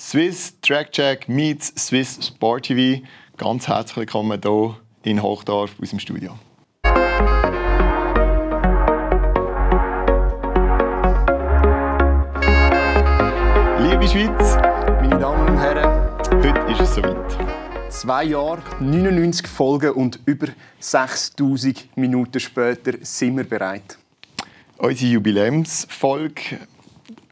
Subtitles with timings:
[0.00, 3.02] Swiss Track Check meets Swiss Sport TV.
[3.36, 6.38] Ganz herzlich willkommen hier in Hochdorf aus dem Studio.
[13.80, 14.54] Liebe Schweiz,
[15.00, 17.92] Meine Damen und Herren, heute ist es soweit.
[17.92, 20.46] zwei Jahre, 99 Folgen und über
[20.78, 23.98] 6000 Minuten später sind wir bereit.
[24.76, 26.60] Unsere Jubiläumsfolge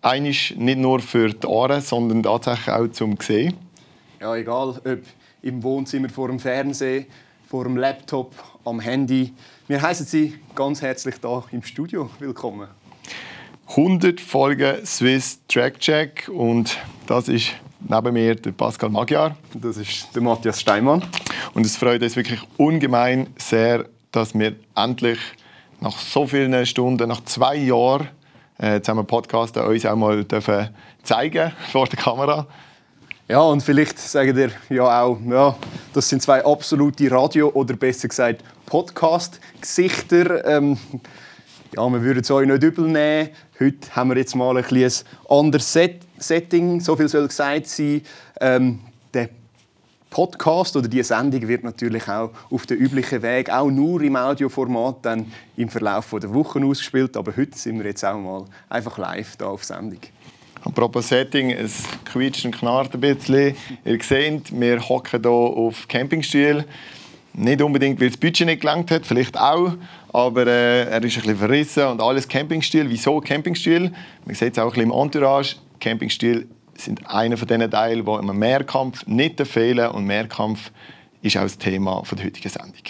[0.07, 3.54] einisch nicht nur für die Ohren, sondern tatsächlich auch zum Sehen.
[4.21, 5.00] Ja, egal, ob
[5.43, 7.07] im Wohnzimmer, vor dem Fernsehen,
[7.48, 8.32] vor dem Laptop,
[8.64, 9.32] am Handy.
[9.67, 12.68] Wir heißen Sie ganz herzlich da im Studio willkommen.
[13.68, 16.76] 100 Folgen Swiss Track Check und
[17.07, 17.50] das ist
[17.89, 19.36] neben mir der Pascal Magyar.
[19.54, 21.03] Das ist der Matthias Steinmann.
[21.54, 25.18] Und es freut uns wirklich ungemein sehr, dass wir endlich
[25.81, 28.09] nach so vielen Stunden, nach zwei Jahren
[28.59, 30.71] äh, zusammen Podcasten uns auch mal dürfen
[31.03, 32.47] zeigen vor der Kamera.
[33.29, 35.56] Ja, und vielleicht sagen ihr ja auch, ja,
[35.93, 40.45] das sind zwei absolute Radio- oder besser gesagt Podcast-Gesichter.
[40.45, 40.79] Ähm,
[41.75, 43.31] ja, wir würden es euch nicht übel nehmen.
[43.59, 44.93] Heute haben wir jetzt mal ein, ein
[45.29, 46.81] anderes Set Setting.
[46.81, 48.03] So viel soll gesagt sein.
[48.41, 48.81] Ähm,
[49.13, 49.29] der
[50.11, 54.97] Podcast oder die Sendung wird natürlich auch auf dem üblichen Weg, auch nur im Audioformat,
[55.03, 57.17] dann im Verlauf der Wochen ausgespielt.
[57.17, 60.01] Aber heute sind wir jetzt auch mal einfach live da auf Sendung.
[60.65, 63.55] Apropos Setting, es quietscht und knarrt ein bisschen.
[63.85, 66.65] Ihr seht, wir hocken hier auf Campingstuhl.
[67.35, 69.75] Nicht unbedingt, weil das Budget nicht gelangt hat, vielleicht auch,
[70.13, 72.89] aber äh, er ist ein bisschen verrissen und alles Campingstuhl.
[72.89, 73.93] Wieso Campingstuhl?
[74.25, 75.57] Man sieht es auch ein bisschen im Entourage.
[75.79, 76.47] Campingstuhl
[76.81, 80.71] sind einer von diesen Teilen, die im Mehrkampf nicht fehlen und Mehrkampf
[81.23, 82.85] ist auch das Thema der heutigen Sendung.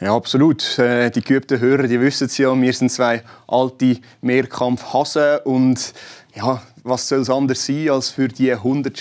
[0.00, 0.78] Ja, absolut.
[0.78, 5.92] Äh, Die geübten Hörer, die wissen es ja, wir sind zwei alte Mehrkampfhasen und
[6.34, 8.98] ja, was soll es anders sein als für die 100.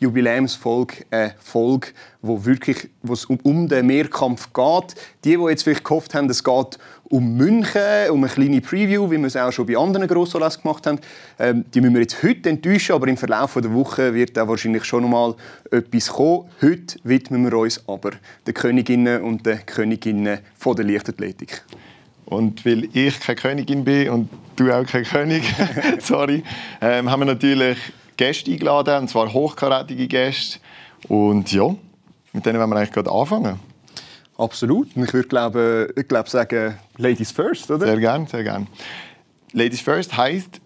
[0.00, 1.88] Jubiläumsfolge eine Folge,
[2.28, 4.94] wo wirklich wo es um, um den Mehrkampf geht.
[5.24, 9.18] Die, die jetzt vielleicht gehofft haben, es geht um München, um eine kleine Preview, wie
[9.18, 11.00] wir es auch schon bei anderen Grossolas gemacht haben,
[11.38, 14.84] ähm, die müssen wir jetzt heute enttäuschen, aber im Verlauf der Woche wird auch wahrscheinlich
[14.84, 15.34] schon noch mal
[15.70, 16.48] etwas kommen.
[16.60, 18.10] Heute widmen wir uns aber
[18.46, 21.62] den Königinnen und den Königinnen von der Leichtathletik.
[22.26, 25.42] Und weil ich keine Königin bin und du auch kein König,
[26.00, 26.42] sorry,
[26.82, 27.78] ähm, haben wir natürlich
[28.18, 30.58] Gäste eingeladen, und zwar hochkarätige Gäste.
[31.08, 31.74] Und ja,
[32.38, 33.58] mit denen wollen wir eigentlich gerade anfangen.
[34.36, 34.94] Absolut.
[34.94, 37.86] Und ich würde glaube, ich glaube sagen, Ladies first, oder?
[37.86, 38.68] Sehr gern, sehr gern.
[39.52, 40.60] Ladies First heisst,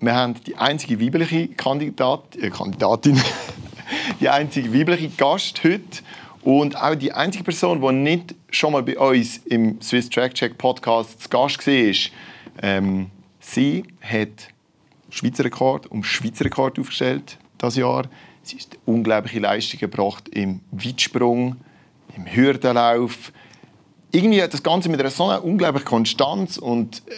[0.00, 3.18] wir haben die einzige weibliche Kandidat, äh, Kandidatin,
[4.20, 6.02] die einzige weibliche Gast heute
[6.42, 10.58] und auch die einzige Person, die nicht schon mal bei uns im Swiss Track Check
[10.58, 11.94] Podcast zu Gast war.
[12.62, 13.06] Ähm,
[13.40, 14.48] sie hat
[15.08, 18.04] Schweizer Rekord um Schweizer Rekord aufgestellt das Jahr.
[18.46, 21.56] Sie hat unglaubliche Leistungen gebracht im Weitsprung,
[22.16, 23.32] im Hürdenlauf.
[24.12, 27.12] Irgendwie hat das Ganze mit einer so einer unglaublichen Konstanz und äh,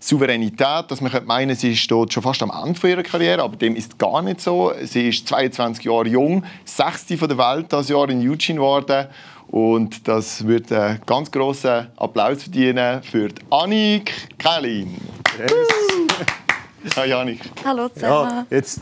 [0.00, 3.76] Souveränität, dass man könnte meinen, sie steht schon fast am Ende ihrer Karriere, aber dem
[3.76, 4.72] ist gar nicht so.
[4.82, 9.06] Sie ist 22 Jahre jung, sechste von der Welt das Jahr in Eugene geworden
[9.46, 14.96] und das wird einen ganz großen Applaus verdienen für die Annik Kellin.
[16.96, 17.38] Hi Annik.
[17.64, 18.30] Hallo zusammen.
[18.30, 18.80] Ja, jetzt.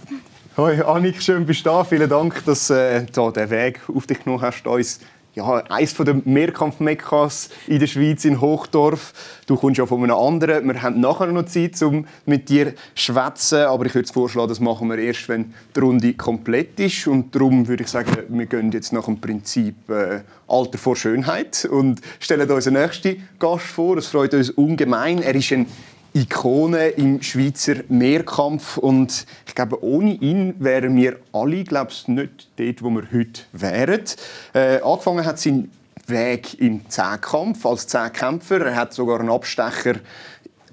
[0.56, 1.84] Hoi, Annik, schön bist du da.
[1.84, 4.99] Vielen Dank, dass äh, du den Weg auf dich genommen hast, uns
[5.33, 9.12] ja, eines der Mehrkampfmekkas in der Schweiz, in Hochdorf.
[9.47, 10.66] Du kommst ja von einem anderen.
[10.66, 13.61] Wir haben nachher noch Zeit, um mit dir zu schwätzen.
[13.61, 17.06] Aber ich würde vorschlagen, das machen wir erst, wenn die Runde komplett ist.
[17.06, 21.65] Und darum würde ich sagen, wir gehen jetzt nach dem Prinzip äh, Alter vor Schönheit
[21.71, 23.99] und stellen unseren nächsten Gast vor.
[23.99, 25.22] Es freut uns ungemein.
[25.22, 25.67] Er ist ein
[26.12, 32.48] Ikone im Schweizer Mehrkampf und ich glaube, ohne ihn wären wir alle, glaube ich, nicht
[32.56, 34.03] dort, wo wir heute wären.
[34.53, 35.70] Äh, angefangen hat sein
[36.06, 38.66] Weg im Zehnkampf als Zehnkämpfer.
[38.66, 40.00] Er hat sogar einen Abstecher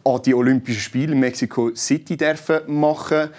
[0.04, 3.30] an die Olympischen Spiele in Mexico City dürfen machen.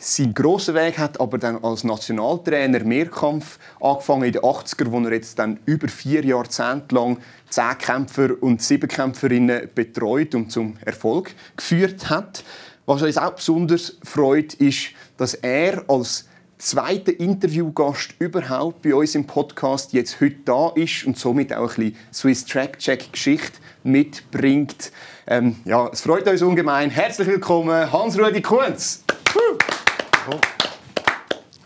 [0.00, 5.12] Sein grosser Weg hat aber dann als Nationaltrainer Mehrkampf angefangen in den 80er, wo er
[5.12, 7.18] jetzt dann über vier Jahrzehnte lang
[7.50, 12.44] Zehnkämpfer und Siebenkämpferinnen betreut und zum Erfolg geführt hat.
[12.86, 16.28] Was uns auch besonders freut, ist, dass er als
[16.58, 21.92] zweiter Interviewgast überhaupt bei uns im Podcast jetzt heute da ist und somit auch ein
[21.92, 24.92] bisschen Swiss Track Check Geschichte mitbringt.
[25.26, 26.88] Ähm, ja, es freut uns ungemein.
[26.88, 29.02] Herzlich willkommen, Hans-Rudi Kunz.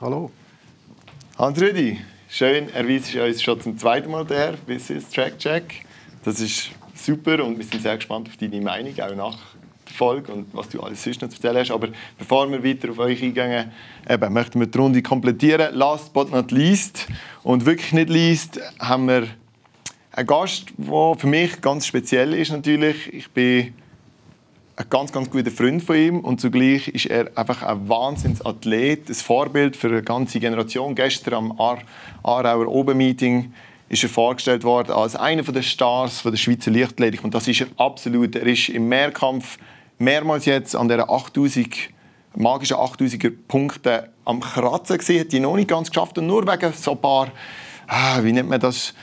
[0.01, 0.31] Hallo.
[1.39, 1.99] Hans-Rüdi,
[2.29, 5.85] schön, erweist uns schon zum zweiten Mal der bis ins Track Check.
[6.25, 9.39] Das ist super und wir sind sehr gespannt auf deine Meinung, auch nach
[9.89, 11.71] der Folge und was du alles sonst noch zu erzählen hast.
[11.71, 11.89] Aber
[12.19, 13.71] bevor wir weiter auf euch eingehen,
[14.09, 15.75] eben, möchten wir die Runde komplettieren.
[15.75, 17.07] Last but not least
[17.45, 19.29] und wirklich nicht least haben wir
[20.13, 23.13] einen Gast, der für mich ganz speziell ist natürlich.
[23.13, 23.75] Ich bin
[24.77, 29.15] ein ganz, ganz guter Freund von ihm und zugleich ist er einfach ein Wahnsinnsathlet, ein
[29.15, 30.95] Vorbild für eine ganze Generation.
[30.95, 31.79] Gestern am Ar
[32.23, 33.53] Aarauer Oben-Meeting
[33.89, 37.67] ist er vorgestellt worden als einer der Stars der Schweizer Lichtathletik und das ist er
[37.77, 38.35] absolut.
[38.35, 39.59] Er ist im Mehrkampf
[39.99, 41.91] mehrmals jetzt an der 8000
[42.35, 46.73] magischen 8000er Punkte am Kratzen gesehen, hat die noch nicht ganz geschafft und nur wegen
[46.73, 47.31] so ein paar,
[47.87, 48.95] ah, wie nennt man das,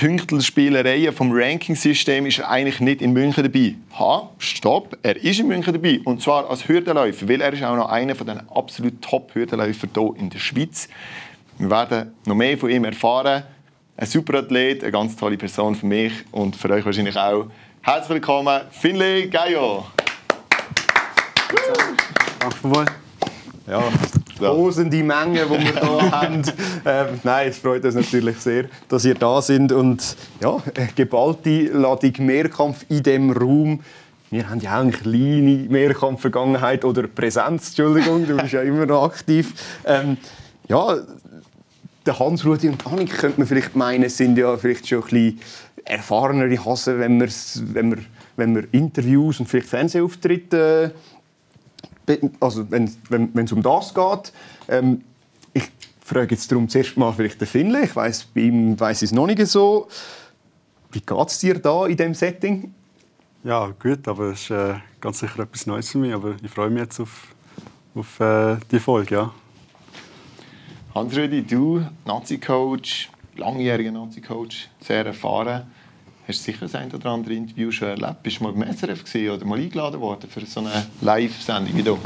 [0.00, 3.74] Pünktlerspielereien vom Ranking-System ist er eigentlich nicht in München dabei.
[3.98, 6.00] Ha, stopp, er ist in München dabei.
[6.02, 10.30] Und zwar als Hürdenläufer, weil er ist auch noch einer der absolut Top-Hürdenläufer hier in
[10.30, 10.88] der Schweiz.
[11.58, 13.42] Wir werden noch mehr von ihm erfahren.
[13.98, 17.50] Ein super Athlet, eine ganz tolle Person für mich und für euch wahrscheinlich auch.
[17.82, 19.84] Herzlich willkommen, Finlay Gaio.
[22.38, 22.56] Danke
[23.68, 23.82] Ja,
[24.40, 26.42] tosende Menge, die wir hier haben.
[26.84, 31.64] Ähm, nein, es freut uns natürlich sehr, dass ihr da sind und ja, eine geballte
[31.72, 33.80] Ladung Mehrkampf in diesem Raum.
[34.30, 39.04] Wir haben ja auch eine kleine Mehrkampfvergangenheit oder Präsenz, Entschuldigung, du bist ja immer noch
[39.04, 39.52] aktiv.
[39.84, 40.16] Ähm,
[40.68, 40.96] ja,
[42.06, 45.40] der Hans-Rudi und Annik könnte man vielleicht meinen, sind ja vielleicht schon ein bisschen
[45.84, 47.98] erfahrenere Hasen, wenn, wenn, wir,
[48.36, 50.92] wenn wir Interviews und vielleicht Fernsehauftritte
[52.40, 54.32] also wenn, wenn, wenn es um das geht,
[54.68, 55.02] ähm,
[55.52, 55.64] ich
[56.00, 57.84] frage jetzt darum zuerst mal vielleicht den Finlay.
[57.84, 59.88] Ich weiß, bei ihm weiß ich es noch nicht so.
[60.92, 62.74] Wie geht es dir da in diesem Setting?
[63.44, 66.12] Ja, gut, aber es ist äh, ganz sicher etwas Neues für mich.
[66.12, 67.34] Aber ich freue mich jetzt auf,
[67.94, 69.14] auf äh, die Folge.
[69.14, 69.34] Ja.
[70.94, 75.70] Hans-Rudi, du, Nazi-Coach, langjähriger Nazi-Coach, sehr erfahren.
[76.30, 78.22] Hast sicher das ein oder andere Interview schon erlebt?
[78.22, 79.02] Bist du mal beim SRF
[79.34, 81.98] oder mal eingeladen worden für so eine Live-Sendung wie du?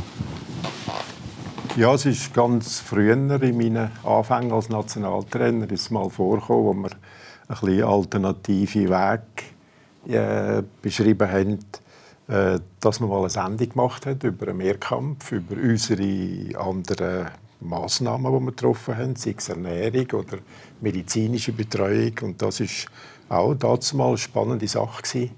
[1.76, 6.90] Ja, es ist ganz früher in meinen Anfängen als Nationaltrainer ist mal vorgekommen, wo wir
[7.48, 11.58] ein bisschen alternative Wege äh, beschrieben haben,
[12.28, 17.26] äh, dass man mal eine Sendung gemacht hat über einen Mehrkampf, über unsere anderen
[17.60, 20.38] Massnahmen, die wir getroffen haben, sei es Ernährung oder
[20.80, 22.12] medizinische Betreuung.
[22.22, 22.86] Und das ist
[23.34, 25.30] auch damals eine spannende Sache gewesen.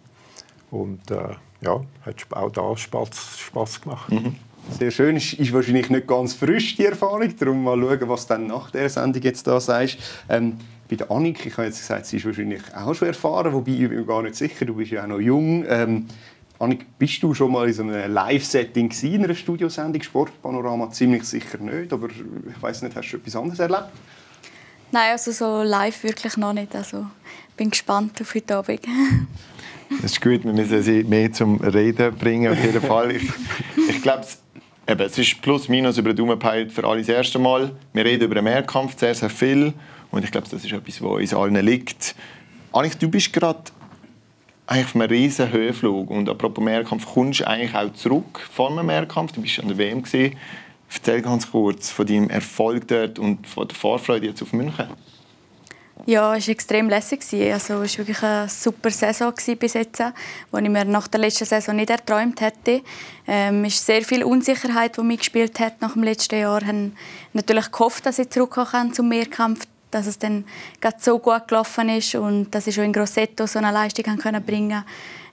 [0.71, 4.13] Und äh, ja, hat auch da Spaß, Spaß gemacht.
[4.13, 4.37] Mhm.
[4.79, 5.17] Sehr schön.
[5.17, 7.35] Ist, ist wahrscheinlich nicht ganz frisch, die Erfahrung.
[7.39, 9.99] Darum mal schauen, was dann nach der Sendung jetzt da sagst.
[10.29, 10.59] Ähm,
[10.89, 13.89] bei der Annik, ich habe jetzt gesagt, sie ist wahrscheinlich auch schon erfahren, wobei ich
[13.89, 15.65] bin gar nicht sicher, du bist ja auch noch jung.
[15.69, 16.07] Ähm,
[16.59, 20.03] Annik, bist du schon mal in so einem Live-Setting in einer Studiosendung?
[20.03, 23.91] Sportpanorama ziemlich sicher nicht, aber ich weiß nicht, hast du etwas anderes erlebt?
[24.93, 26.75] Nein, also so live wirklich noch nicht.
[26.75, 27.07] Also
[27.57, 28.81] bin gespannt auf heute Abend.
[30.03, 33.13] das ist gut, wir müssen sie mehr zum Reden bringen, auf jeden Fall.
[33.13, 33.29] Ich,
[33.89, 34.27] ich glaube,
[34.87, 37.73] es ist plus minus über den Daumen gepeilt für alle das erste Mal.
[37.93, 39.73] Wir reden über den Mehrkampf sehr, sehr viel.
[40.11, 42.15] Und ich glaube, das ist etwas, was uns allen liegt.
[42.73, 43.65] Eigentlich, du bist gerade
[44.67, 46.11] eigentlich auf einem riesen Höhenflug.
[46.11, 49.33] Und apropos Mehrkampf, kommst du eigentlich auch zurück vor einem Mehrkampf.
[49.33, 50.03] Du bist an der WM.
[50.03, 50.37] Gewesen.
[50.93, 54.87] Erzähl ganz kurz von deinem Erfolg dort und von der Vorfreude jetzt auf München.
[56.09, 57.21] Ja, es war extrem lässig.
[57.53, 61.47] Also, es war wirklich eine super Saison bis jetzt, die ich mir nach der letzten
[61.47, 62.83] Saison nicht erträumt hätte.
[63.27, 66.63] Ähm, es ist sehr viel Unsicherheit, die mitgespielt hat nach dem letzten Jahr.
[66.63, 66.93] Ich habe
[67.33, 70.45] natürlich gehofft, dass ich zurückkommen kann zum Mehrkampf, dass es dann
[71.01, 74.85] so gut gelaufen ist und dass ich schon in Grosseto so eine Leistung bringen konnte.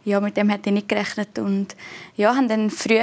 [0.06, 1.76] Ja, mit dem hätte ich nicht gerechnet und
[2.18, 3.00] ja, haben dann früh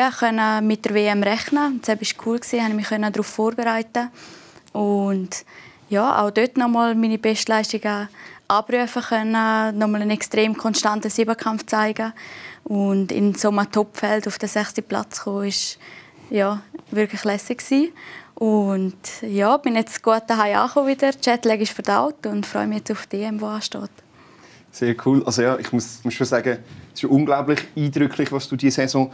[0.61, 1.81] mit der WM rechnen.
[1.81, 4.11] Das war cool, ich konnte mich darauf vorbereiten
[4.73, 5.45] und
[5.91, 8.09] ja, auch dort nochmal meine Bestleistungen
[8.49, 12.13] abrufen können, nochmal einen extrem konstanten Siebenkampf zeigen
[12.65, 15.79] und in so einem Topfeld auf den sechsten Platz kommen, ist
[16.31, 17.93] ja, wirklich lässig gewesen.
[18.35, 21.11] Und ja, bin jetzt gut daheim angekommen wieder.
[21.21, 23.91] Jetlag ist verdaut und freue mich jetzt auf die EM, die ansteht.
[24.73, 25.23] Sehr cool.
[25.27, 26.59] Also ja, ich muss, muss schon sagen,
[26.95, 29.13] es ist unglaublich eindrücklich, was du diese Saison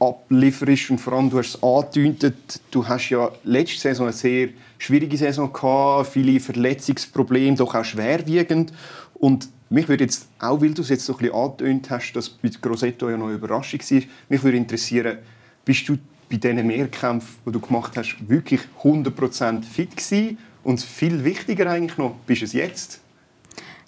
[0.00, 0.90] ablieferst.
[0.90, 5.16] Und vor allem, du hast es angedeutet, du hast ja letzte Saison eine sehr schwierige
[5.16, 8.72] Saison gehabt, viele Verletzungsprobleme, doch auch schwerwiegend.
[9.14, 12.28] Und mich würde jetzt, auch weil du es jetzt so ein bisschen angedeutet hast, dass
[12.28, 15.18] bei Grossetto ja noch eine Überraschung war, mich würde interessieren,
[15.64, 15.98] bist du
[16.30, 20.38] bei diesen Mehrkämpfen, die du gemacht hast, wirklich 100% fit gewesen?
[20.64, 23.00] Und viel wichtiger eigentlich noch, bist du es jetzt?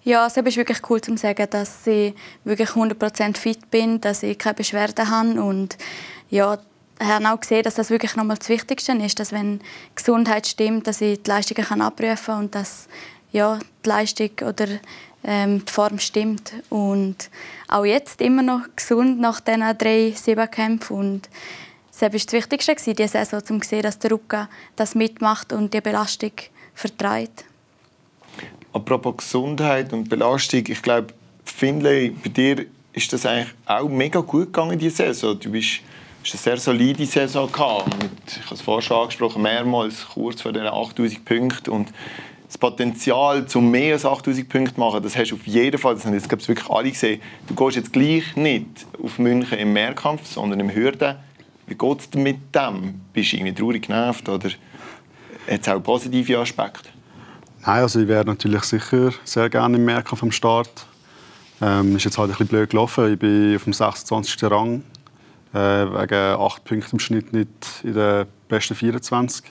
[0.03, 2.15] Ja, es ist wirklich cool zu sagen, dass ich
[2.45, 5.77] wirklich 100% fit bin, dass ich keine Beschwerden habe und
[6.31, 6.59] ja,
[7.01, 9.61] ich habe auch gesehen, dass das wirklich nochmal das Wichtigste ist, dass wenn
[9.95, 12.89] Gesundheit stimmt, dass ich die Leistungen abrufen kann und dass
[13.33, 14.67] ja, die Leistung oder
[15.25, 16.53] ähm, die Form stimmt.
[16.69, 17.31] Und
[17.69, 20.97] auch jetzt immer noch gesund nach diesen drei Siebenkämpfen.
[20.97, 21.29] Und
[21.91, 25.73] das war das Wichtigste diese Saison, um zu sehen, dass der Rücken das mitmacht und
[25.73, 26.33] die Belastung
[26.75, 27.45] vertreibt.
[28.73, 31.09] Apropos Gesundheit und Belastung, ich glaube,
[31.45, 35.39] Finlay, bei dir ist das eigentlich auch mega gut gegangen diese Saison.
[35.41, 35.81] Du bist
[36.23, 37.89] es eine sehr solide Saison gehabt.
[38.01, 41.71] Mit, ich habe es vorhin schon angesprochen, mehrmals kurz vor den 8000 Punkten.
[41.71, 41.93] Und
[42.47, 45.95] das Potenzial, um mehr als 8000 Punkte zu machen, das hast du auf jeden Fall.
[45.95, 47.21] Das haben jetzt wirklich alle gesehen.
[47.49, 48.67] Du gehst jetzt gleich nicht
[49.03, 51.17] auf München im Mehrkampf, sondern im Hürden.
[51.67, 53.01] Wie geht es mit dem?
[53.13, 56.89] Bist du irgendwie traurig genervt oder hat es auch positive Aspekte?
[57.67, 60.87] Nein, also ich wäre natürlich sicher sehr gerne im Mehrkampf am Start.
[61.61, 63.13] Ähm, ist jetzt halt ein bisschen blöd gelaufen.
[63.13, 64.45] Ich bin auf dem 26.
[64.45, 64.83] Rang
[65.53, 67.49] äh, wegen 8 Punkten im Schnitt nicht
[67.83, 69.45] in den besten 24.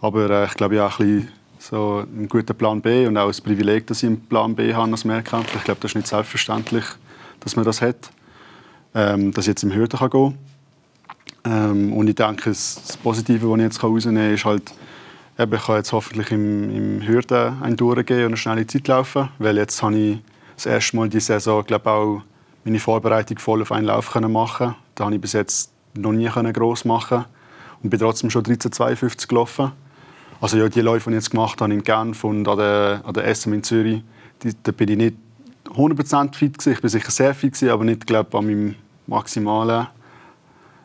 [0.00, 3.40] Aber äh, ich glaube, ich habe ein so einen guten Plan B und auch das
[3.40, 5.54] Privileg, dass ich einen Plan B habe als Mehrkampf.
[5.56, 6.84] Ich glaube, das ist nicht selbstverständlich,
[7.40, 8.10] dass man das hat,
[8.94, 10.38] ähm, dass ich jetzt im Hürden kann gehen
[11.44, 14.72] ähm, Und ich denke, das Positive, das ich jetzt herausnehmen kann, ist halt,
[15.38, 19.28] eben, ich kann jetzt hoffentlich im, im Hürden ein durchgehen und eine schnelle Zeit laufen,
[19.38, 20.18] weil jetzt habe ich
[20.56, 22.22] das erste Mal diese Saison, glaube auch
[22.64, 24.74] meine Vorbereitung voll auf einen Lauf machen.
[24.94, 27.24] Da habe ich bis jetzt noch nie groß machen
[27.82, 29.72] und bin trotzdem schon 13:52 gelaufen.
[30.40, 33.14] Also ja, die Läufe, die ich jetzt gemacht habe in Genf und an der, an
[33.14, 34.02] der SM in Zürich,
[34.42, 35.16] die, da bin ich nicht
[35.66, 36.72] 100% fit gewesen.
[36.72, 38.74] Ich bin sicher sehr fit gewesen, aber nicht glaube an meinem
[39.06, 39.86] maximalen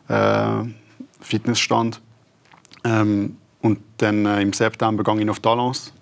[0.08, 0.64] äh,
[1.20, 2.00] Fitnessstand.
[2.84, 5.92] Ähm, und dann äh, im September gehe ich auf Talons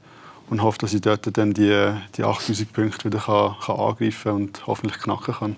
[0.51, 4.67] und hoffe, dass ich dort dann die, die 8000 Punkte wieder kann, kann angreifen und
[4.67, 5.57] hoffentlich knacken kann.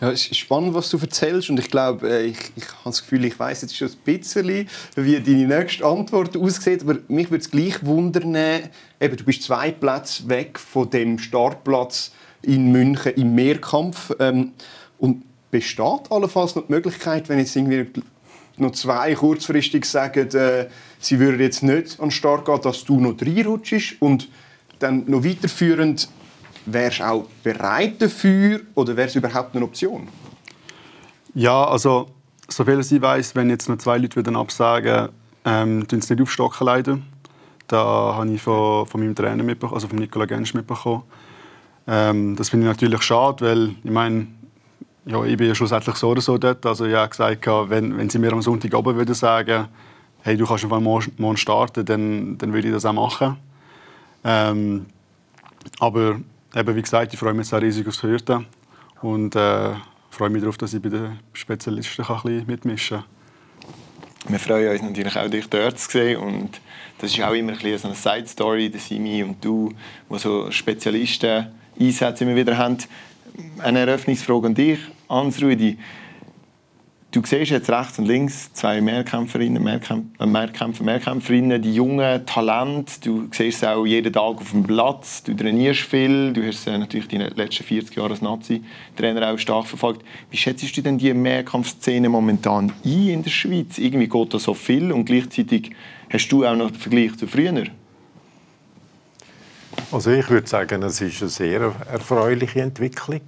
[0.00, 3.02] Ja, es ist spannend, was du erzählst und ich glaube, äh, ich, ich habe das
[3.02, 7.42] Gefühl, ich weiß jetzt schon ein bisschen, wie deine nächste Antwort aussieht, aber mich würde
[7.42, 8.34] es gleich wundern,
[8.98, 14.52] eben, du bist zwei Plätze weg von dem Startplatz in München im Mehrkampf ähm,
[14.98, 17.86] und besteht allenfalls noch die Möglichkeit, wenn jetzt irgendwie
[18.60, 20.66] noch zwei kurzfristig sagen, äh,
[20.98, 24.28] sie würden jetzt nicht an den Start gehen, dass du noch reinrutschst und
[24.78, 26.08] dann noch weiterführend,
[26.66, 30.08] wärst du auch bereit dafür oder wäre es überhaupt eine Option?
[31.34, 32.10] Ja, also
[32.48, 35.08] soviel ich weiß, wenn jetzt noch zwei Leute wieder absagen,
[35.44, 36.98] ähm, tun sie nicht aufstocken leider.
[37.68, 41.04] Da habe ich von, von meinem Trainer mitbekommen, also von Nicola Gensch mitbekommen.
[41.86, 44.26] Ähm, das finde ich natürlich schade, weil ich meine,
[45.06, 46.64] ja, ich bin ja schlussendlich so oder so dort.
[46.66, 49.68] Also ich habe gesagt, wenn, wenn sie mir am Sonntag oben würden sagen,
[50.22, 53.36] hey, du kannst einfach morgen starten, dann, dann würde ich das auch machen.
[54.24, 54.86] Ähm,
[55.78, 56.20] aber
[56.54, 58.46] eben, wie gesagt, ich freue mich sehr riesig aufs Hürden
[59.00, 59.72] und äh,
[60.10, 63.06] freue mich darauf, dass ich bei den Spezialisten ein bisschen mitmischen kann.
[64.28, 66.60] Wir freuen uns natürlich auch, dich dort zu sehen und
[66.98, 69.72] das ist auch immer ein bisschen so eine Side-Story, der Simi und du,
[70.08, 71.46] wo so Spezialisten
[71.80, 72.76] Einsätze immer wieder haben.
[73.58, 75.78] Eine Eröffnungsfrage an dich, Hans-Rudi.
[77.12, 82.92] Du siehst jetzt rechts und links zwei Mehrkämpferinnen, Mehrkämpfer, äh, Mehrkämpfer, Mehrkämpferinnen, die jungen Talente.
[83.02, 85.24] Du siehst es auch jeden Tag auf dem Platz.
[85.24, 86.32] Du trainierst viel.
[86.32, 90.04] Du hast natürlich die letzten 40 Jahre als Nazi-Trainer auch stark verfolgt.
[90.30, 93.78] Wie schätzt du denn die Mehrkampfszene momentan ein in der Schweiz?
[93.78, 95.72] Irgendwie geht da so viel und gleichzeitig
[96.10, 97.64] hast du auch noch den Vergleich zu früher.
[99.92, 103.22] Also ich würde sagen, es ist eine sehr erfreuliche Entwicklung.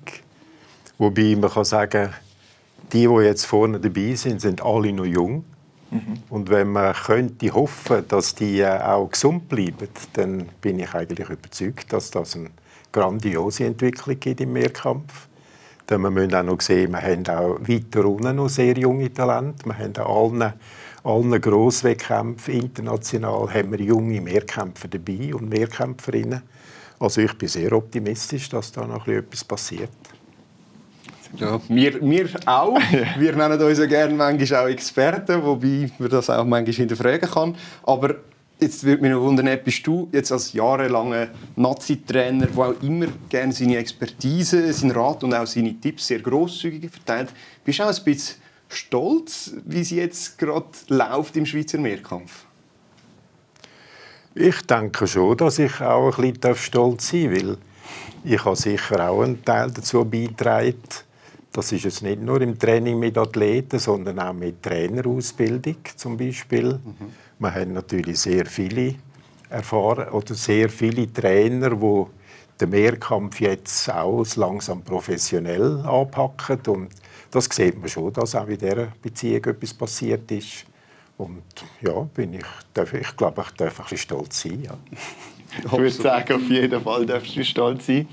[0.97, 2.11] Wobei man kann sagen,
[2.92, 5.45] die, die jetzt vorne dabei sind, sind alle noch jung.
[5.90, 6.23] Mhm.
[6.31, 11.28] Und wenn man könnte hoffen, dass die äh, auch gesund bleiben, dann bin ich eigentlich
[11.28, 12.50] überzeugt, dass das eine
[12.92, 15.26] grandiose Entwicklung gibt im Mehrkampf.
[15.90, 19.66] Denn wir müssen auch noch sehen, wir haben auch weiter unten noch sehr junge Talente.
[19.66, 20.52] Wir haben an allen,
[21.05, 26.43] allen Grosswettkämpfen international haben wir junge Mehrkämpfer dabei und Mehrkämpferinnen.
[27.01, 29.91] Also ich bin sehr optimistisch, dass da noch etwas passiert.
[31.37, 32.79] Ja, wir, wir auch.
[33.19, 37.57] Wir nennen uns ja gerne manchmal auch Experten, wobei man das auch manchmal hinterfragen kann.
[37.85, 38.17] Aber
[38.61, 43.53] jetzt würde mich noch wundern, bist du jetzt als jahrelanger Nazi-Trainer, der auch immer gerne
[43.53, 47.31] seine Expertise, seinen Rat und auch seine Tipps sehr grosszügig verteilt,
[47.65, 48.42] bist du auch ein bisschen
[48.75, 52.47] stolz, wie es jetzt gerade läuft im Schweizer Mehrkampf?
[54.35, 57.59] Ich denke schon, dass ich auch ein bisschen stolz sein darf, weil
[58.25, 60.83] ich habe sicher auch einen Teil dazu beigetragen,
[61.52, 66.75] das ist es nicht nur im Training mit Athleten, sondern auch mit Trainerausbildung zum Beispiel.
[66.75, 67.12] Mhm.
[67.38, 68.95] Wir haben natürlich sehr viele
[69.50, 72.05] erfahren oder sehr viele Trainer, die
[72.59, 76.88] den Mehrkampf jetzt auch langsam professionell anpacken und
[77.33, 80.65] das sieht man schon, dass auch in dieser Beziehung etwas passiert ist.
[81.19, 81.43] Und
[81.81, 84.62] ja, bin ich, darf, ich glaube, ich darf ein bisschen stolz sein.
[84.62, 84.79] Ja.
[85.67, 88.09] Ich würde sagen, auf jeden Fall darfst du stolz sein.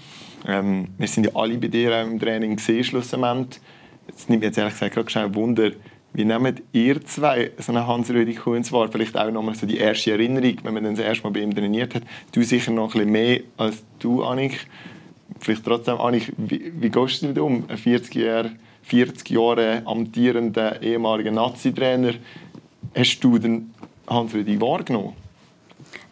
[0.45, 3.61] Ähm, wir sind ja alle bei dir im Training gesehen, schlussendlich.
[4.07, 5.71] Jetzt nimmt mich jetzt ehrlich gesagt gerade schnell Wunder,
[6.11, 8.89] wie nehmt ihr zwei so einen Hans-Rüdi Kunz wahr?
[8.91, 11.55] Vielleicht auch nochmal so die erste Erinnerung, wenn man dann das erste Mal bei ihm
[11.55, 12.03] trainiert hat.
[12.33, 14.67] Du sicher noch ein bisschen mehr als du, Annik.
[15.39, 17.63] Vielleicht trotzdem, Annik, wie, wie gehst du damit um?
[17.69, 18.51] Ein 40 Jahre,
[18.83, 22.13] 40 Jahre amtierender ehemaliger Nazi-Trainer.
[22.95, 23.73] Hast du den
[24.07, 25.13] Hans-Rüdi wahrgenommen?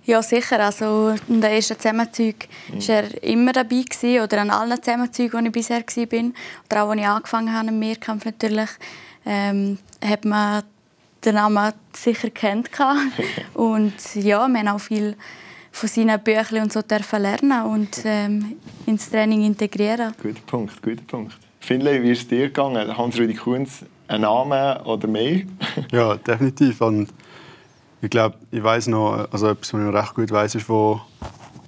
[0.06, 0.64] Ja, sicher.
[0.64, 3.82] Also, in den ersten Zusammenzügen war er immer dabei.
[3.82, 6.32] Gewesen, oder an allen Zusammenzügen, wo ich bisher war.
[6.66, 8.70] Oder auch, als ich angefangen habe im Mehrkampf natürlich,
[9.26, 10.64] ähm, hat man
[11.26, 12.70] den Namen sicher kennt.
[13.54, 15.18] und ja, wir haben auch viel
[15.72, 18.56] von seinen Büchern und so dürfen lernen und ähm,
[18.86, 20.14] ins Training integrieren.
[20.22, 21.38] Guter Punkt, guter Punkt.
[21.68, 22.98] Finlay, wie ist es dir gegangen?
[22.98, 25.42] Hans-Rüdi Kunz, ein Name oder mehr?
[25.92, 26.80] ja, definitiv.
[26.80, 27.10] Und
[28.02, 31.02] ich glaube, ich weiß noch, also etwas, was ich noch recht gut weiß, ist, wo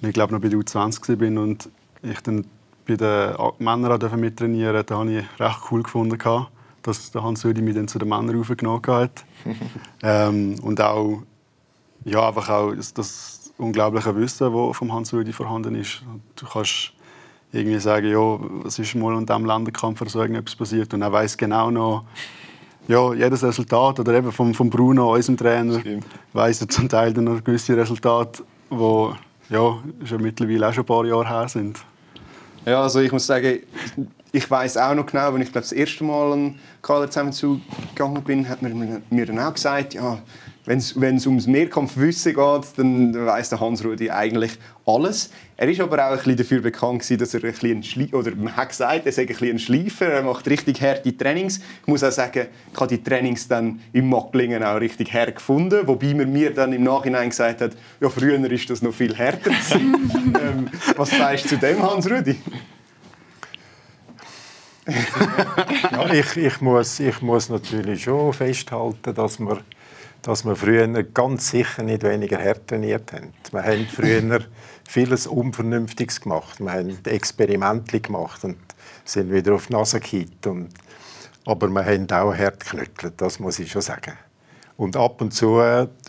[0.00, 1.68] ich glaube noch bei der U20 war und
[2.02, 2.46] ich dann
[2.86, 6.18] bei den Männern mittrainieren durfte, habe ich recht cool gefunden,
[6.80, 9.26] dass der Hans Rüdi mich dann zu den Männern aufgenommen hat.
[10.02, 11.24] ähm, und auch,
[12.06, 16.02] ja, einfach auch das, das unglaubliche Wissen, das vom Hans Rüdi vorhanden ist.
[16.36, 16.94] Du kannst
[17.52, 21.12] irgendwie sagen, ja, was ist mal in diesem Länderkampf oder so irgendetwas passiert und er
[21.12, 22.04] weiß genau noch,
[22.88, 25.80] ja, jedes Resultat oder eben vom, vom Bruno, unserem Trainer,
[26.32, 29.10] weiß er zum Teil dann noch gewisse Resultate, die
[29.50, 31.78] ja, schon mittlerweile auch schon ein paar Jahre her sind.
[32.64, 33.60] Ja, also ich muss sagen,
[34.32, 38.22] ich weiß auch noch genau, wenn ich glaube, das erste Mal einen Kader zusammen zugegangen
[38.22, 40.18] bin, hat man mir dann auch gesagt, ja,
[40.66, 44.52] wenn es ums Mehrkampfwissen geht, dann weiß der Hans-Rudi eigentlich
[44.86, 45.30] alles.
[45.56, 48.34] Er ist aber auch ein bisschen dafür bekannt gewesen, dass er ein bisschen Schlie oder
[48.34, 51.58] man hat gesagt, er sei ein bisschen ein Schleifer, er macht richtig harte Trainings.
[51.58, 55.86] Ich muss auch sagen, ich habe die Trainings dann im Macklingen auch richtig hart gefunden,
[55.86, 59.50] wobei man mir dann im Nachhinein gesagt hat, ja früher ist das noch viel härter
[59.74, 62.36] ähm, Was sagst du zu dem, Hans-Rudi?
[64.86, 69.60] ja, ich, ich, muss, ich muss natürlich schon festhalten, dass wir
[70.22, 73.32] dass wir früher ganz sicher nicht weniger hart trainiert haben.
[73.50, 74.40] Wir haben früher
[74.88, 76.60] vieles Unvernünftiges gemacht.
[76.60, 78.56] Wir haben Experimente gemacht und
[79.04, 80.48] sind wieder auf die Nase gekippt.
[81.46, 84.12] aber wir haben auch hart geknüttelt, das muss ich schon sagen.
[84.76, 85.60] Und ab und zu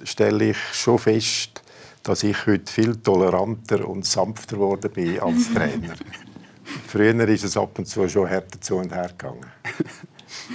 [0.04, 1.62] stelle ich schon fest,
[2.04, 5.94] dass ich heute viel toleranter und sanfter geworden bin als Trainer.
[6.88, 9.46] Früher ist es ab und zu schon härter zu und her gegangen.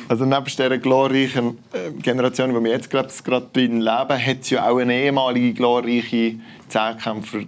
[0.08, 4.50] Also neben dieser glorreichen äh, Generation, die wir jetzt gerade, gerade drin leben, hat es
[4.50, 6.36] ja auch eine ehemalige glorreiche
[6.68, 7.44] Zehnkämpfer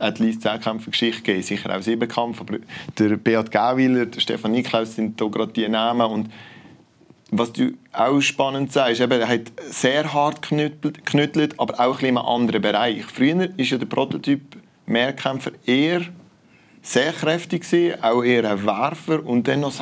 [0.00, 1.42] at least Zehnkämpfer-Geschichte gegeben.
[1.42, 2.58] Sicher auch Siebenkampf, aber
[2.98, 6.06] der Beat Gauwiller, der Stefan Niklaus sind da gerade die Namen.
[6.06, 6.30] Und
[7.30, 12.18] was du auch spannend sagst, eben, er hat sehr hart geknüttelt, aber auch in einem
[12.18, 13.04] anderen Bereich.
[13.04, 14.56] Früher war ja der Prototyp
[14.86, 16.02] Mehrkämpfer eher
[16.82, 17.64] sehr kräftig,
[18.02, 19.74] auch eher ein Werfer und dann noch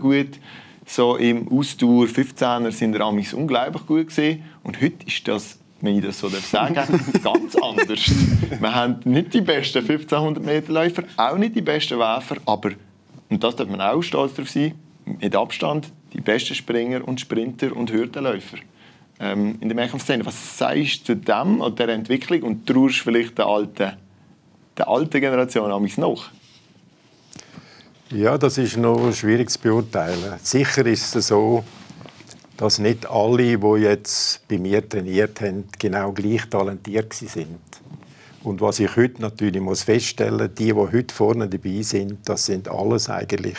[0.00, 0.40] gut
[0.88, 5.98] so im Ausdauer 15er sind der Amis unglaublich gut gesehen und heute ist das wenn
[5.98, 6.88] ich das so sagen darf,
[7.22, 8.10] ganz anders.
[8.60, 12.70] Wir haben nicht die besten 1500 Meter Läufer, auch nicht die besten Werfer, aber,
[13.28, 14.74] und das darf man auch stolz darauf sein,
[15.04, 18.58] mit Abstand die besten Springer und Sprinter und Hürdenläufer
[19.20, 20.24] ähm, in der Mehrkampfszene.
[20.26, 23.92] Was sagst du zu dem und dieser Entwicklung und traust vielleicht der alten,
[24.76, 26.30] der alten Generation noch?
[28.10, 30.34] Ja, das ist noch schwierig zu beurteilen.
[30.42, 31.62] Sicher ist es so,
[32.56, 37.58] dass nicht alle, die jetzt bei mir trainiert haben, genau gleich talentiert sind.
[38.42, 42.66] Und was ich heute natürlich muss feststellen, die, die heute vorne dabei sind, das sind
[42.68, 43.58] alles eigentlich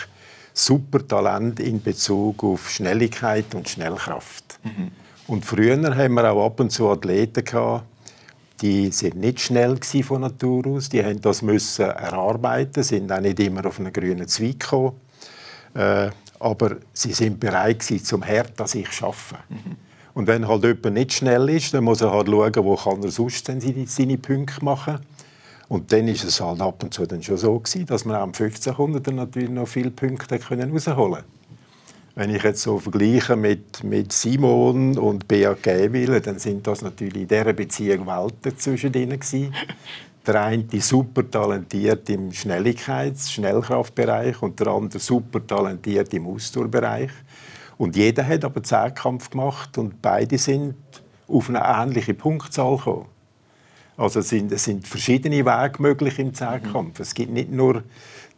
[0.51, 4.59] super Talente in Bezug auf Schnelligkeit und Schnellkraft.
[4.63, 4.91] Mhm.
[5.27, 7.85] Und früher haben wir auch ab und zu Athleten gehabt,
[8.61, 10.89] die sind nicht schnell von Natur aus.
[10.89, 14.93] Die haben das müssen erarbeiten, sind auch nicht immer auf einen grünen Zweig gekommen.
[15.73, 19.43] Äh, aber sie sind bereit gewesen, zum hart dass ich arbeiten.
[19.49, 19.75] Mhm.
[20.13, 23.11] Und wenn halt jemand nicht schnell ist, dann muss er halt schauen, wo kann er
[23.11, 24.99] sonst seine, seine Punkte machen.
[25.67, 28.29] Und dann ist es halt ab und zu dann schon so gewesen, dass man am
[28.29, 31.23] 1500 natürlich noch viele Punkte herausholen konnte.
[32.15, 37.21] Wenn ich jetzt so vergleiche mit, mit Simon und Beat Gäwille, dann sind das natürlich
[37.23, 39.53] in dieser Beziehung Welten zwischen ihnen gewesen.
[40.27, 47.09] Der eine super talentiert im Schnelligkeits-, Schnellkraftbereich und der andere super talentiert im Ausdauerbereich.
[47.77, 50.75] Und jeder hat aber Zehnkampf gemacht und beide sind
[51.27, 53.05] auf eine ähnliche Punktzahl gekommen.
[53.95, 56.99] Also es sind, es sind verschiedene Wege möglich im Zehnkampf.
[56.99, 57.83] Es gibt nicht nur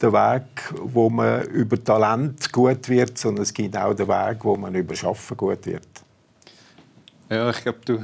[0.02, 4.56] den Weg, wo man über Talent gut wird, sondern es gibt auch den Weg, wo
[4.56, 5.88] man über Schaffen gut wird.
[7.30, 8.04] Ja, ich glaube, du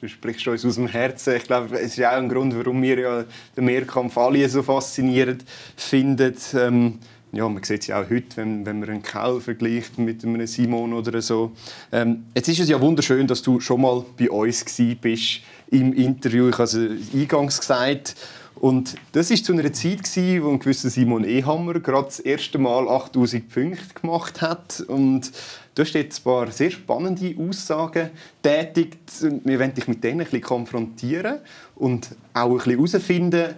[0.00, 1.36] du sprichst uns aus dem Herzen.
[1.36, 3.24] Ich glaube, es ist auch ein Grund, warum wir ja
[3.56, 5.44] den Mehrkampf alle so faszinierend
[5.76, 6.34] finden.
[6.54, 6.98] Ähm,
[7.32, 10.46] ja, man sieht es ja auch heute, wenn, wenn man einen Kell vergleicht mit einem
[10.46, 11.52] Simon oder so.
[11.92, 14.64] Ähm, jetzt ist es ja wunderschön, dass du schon mal bei uns
[15.00, 16.48] bist im Interview.
[16.48, 16.74] Ich habe es
[17.14, 18.14] eingangs gesagt.
[18.60, 20.00] Und das war zu einer Zeit,
[20.42, 24.80] wo ein gewisser Simon Ehammer gerade das erste Mal 8000 Punkte gemacht hat.
[24.80, 25.30] Und
[25.74, 28.10] du hast jetzt ein paar sehr spannende Aussagen
[28.42, 28.98] tätigt.
[29.44, 31.38] Wir wollen dich mit denen ein bisschen konfrontieren
[31.76, 33.54] und auch ein bisschen herausfinden,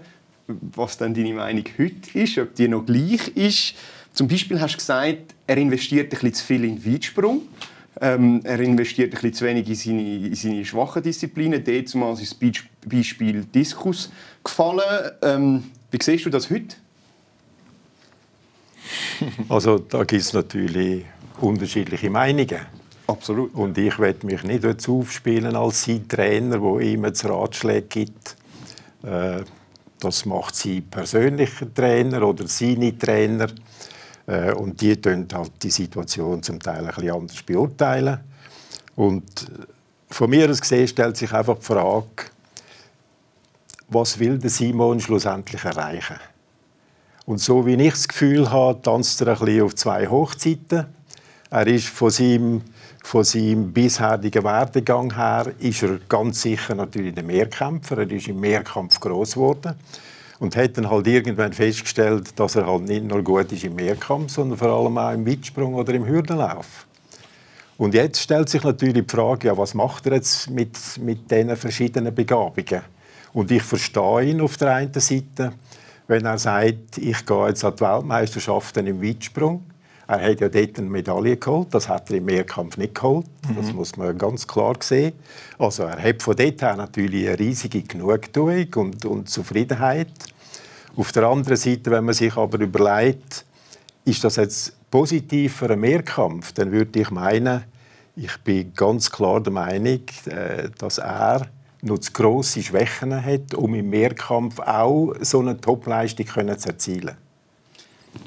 [0.46, 3.74] was dann deine Meinung heute ist, ob die noch gleich ist.
[4.12, 7.42] Zum Beispiel hast du gesagt, er investiert ein bisschen zu viel in Weitsprung.
[8.02, 11.62] Ähm, er investiert ein bisschen zu wenig in seine, in seine schwachen Disziplinen.
[11.62, 12.36] Dort ist das
[12.86, 14.10] Beispiel Diskus
[14.42, 15.10] gefallen.
[15.22, 16.76] Ähm, wie siehst du das heute?
[19.48, 21.04] Also da gibt es natürlich
[21.40, 22.60] unterschiedliche Meinungen.
[23.06, 23.54] Absolut.
[23.54, 28.36] Und ich werde mich nicht dazu aufspielen als sein Trainer, der ihm jetzt Ratschläge gibt.
[29.02, 29.42] Äh,
[29.98, 33.48] das macht sein persönlicher Trainer oder seine Trainer.
[34.30, 38.20] Äh, und die tun halt die Situation zum Teil ein bisschen anders beurteilen.
[38.94, 39.50] Und
[40.08, 42.06] von mir aus gesehen stellt sich einfach die Frage,
[43.88, 46.16] was will der Simon schlussendlich erreichen?
[47.26, 50.86] Und so wie ich das Gefühl habe, tanzt er ein bisschen auf zwei Hochzeiten.
[51.50, 52.62] Er ist von seinem,
[53.02, 57.98] von seinem bisherigen Werdegang her ist er ganz sicher natürlich der Mehrkämpfer.
[57.98, 59.74] Er ist im Mehrkampf groß geworden
[60.40, 64.32] und hat dann halt irgendwann festgestellt, dass er halt nicht nur gut ist im Mehrkampf,
[64.32, 66.86] sondern vor allem auch im Weitsprung oder im Hürdenlauf.
[67.76, 71.56] Und jetzt stellt sich natürlich die Frage, ja, was macht er jetzt mit, mit diesen
[71.56, 72.82] verschiedenen Begabungen?
[73.32, 75.52] Und ich verstehe ihn auf der einen Seite,
[76.08, 79.62] wenn er sagt, ich gehe jetzt an die Weltmeisterschaften im Weitsprung.
[80.10, 83.26] Er hat ja dort eine Medaille geholt, das hat er im Mehrkampf nicht geholt.
[83.48, 83.54] Mhm.
[83.54, 85.12] Das muss man ganz klar sehen.
[85.56, 90.08] Also er hat von dort her natürlich eine riesige Genugtuung und, und Zufriedenheit.
[90.96, 93.44] Auf der anderen Seite, wenn man sich aber überlegt,
[94.04, 97.62] ist das jetzt positiv für einen Mehrkampf, dann würde ich meinen,
[98.16, 101.46] ich bin ganz klar der Meinung, äh, dass er
[101.82, 107.16] noch zu grosse Schwächen hat, um im Mehrkampf auch so eine Topleistung zu erzielen.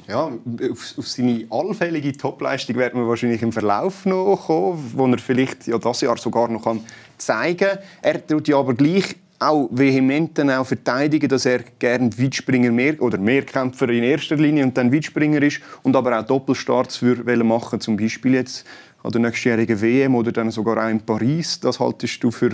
[0.08, 0.26] Ja,
[0.70, 5.66] auf, auf seine allfällige Topleistung werden wir wahrscheinlich im Verlauf noch kommen, wo er vielleicht
[5.66, 6.76] ja, das Jahr sogar noch
[7.16, 7.78] zeigen kann.
[8.02, 13.18] Er tut ja aber gleich auch vehement auch verteidigen, dass er gerne Weitspringer mehr oder
[13.18, 17.96] Mehrkämpfer in erster Linie und dann Weitspringer ist und aber auch Doppelstarts für machen, zum
[17.96, 18.66] Beispiel jetzt
[19.02, 21.60] an der nächstjährigen WM oder dann sogar auch in Paris.
[21.60, 22.52] Das haltest du für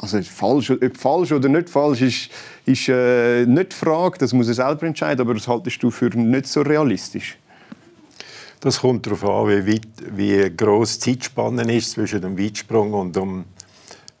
[0.00, 2.30] also falsch, ob falsch oder nicht falsch ist,
[2.64, 6.08] ist äh, nicht die Frage, das muss er selber entscheiden, aber das haltest du für
[6.16, 7.36] nicht so realistisch?
[8.60, 13.16] Das kommt darauf an, wie, weit, wie gross die Zeitspanne ist zwischen dem Weitsprung und
[13.16, 13.44] dem,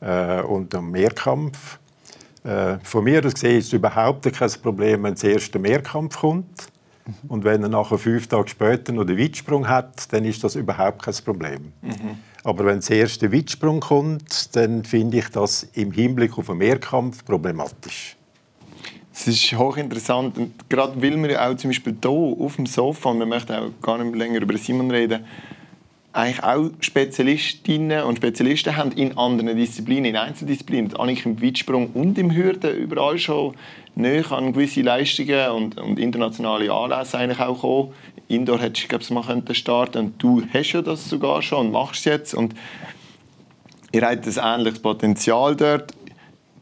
[0.00, 1.78] äh, und dem Mehrkampf.
[2.44, 6.72] Äh, von mir aus gesehen ist es überhaupt kein Problem, wenn der erste Mehrkampf kommt.
[7.28, 11.02] Und wenn er nachher fünf Tage später noch den Weitsprung hat, dann ist das überhaupt
[11.02, 11.72] kein Problem.
[11.82, 12.18] Mhm.
[12.44, 17.24] Aber wenn der erste Weitsprung kommt, dann finde ich das im Hinblick auf den Mehrkampf
[17.24, 18.16] problematisch.
[19.14, 20.38] Es ist hochinteressant.
[20.38, 23.70] Und gerade weil wir auch zum Beispiel hier auf dem Sofa, und wir möchten auch
[23.80, 25.24] gar nicht länger über Simon reden,
[26.14, 32.18] eigentlich auch Spezialistinnen und Spezialisten haben in anderen Disziplinen, in Einzeldisziplinen, eigentlich im Weitsprung und
[32.18, 33.54] im Hürden überall schon
[33.94, 37.92] näher an gewisse Leistungen und, und internationale Anlässe eigentlich auch kommen.
[38.32, 41.72] Indoor hättest du, glaube ich, mal starten und du hast ja das sogar schon und
[41.72, 42.54] machst jetzt und
[43.92, 45.92] ihr habt ein ähnliches Potenzial dort.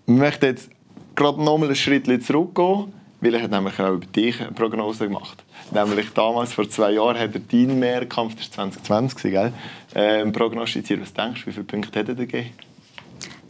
[0.07, 0.71] Ich möchte jetzt
[1.15, 5.07] gerade noch mal einen Schritt zurückgehen, weil er hat nämlich auch über dich eine Prognose
[5.07, 5.45] gemacht.
[5.71, 9.53] Nämlich damals, vor zwei Jahren, hat er deinen Mehrkampf, das war 2020, gell,
[9.95, 11.01] äh, prognostiziert.
[11.01, 12.51] Was denkst du, wie viele Punkte hat er gegeben?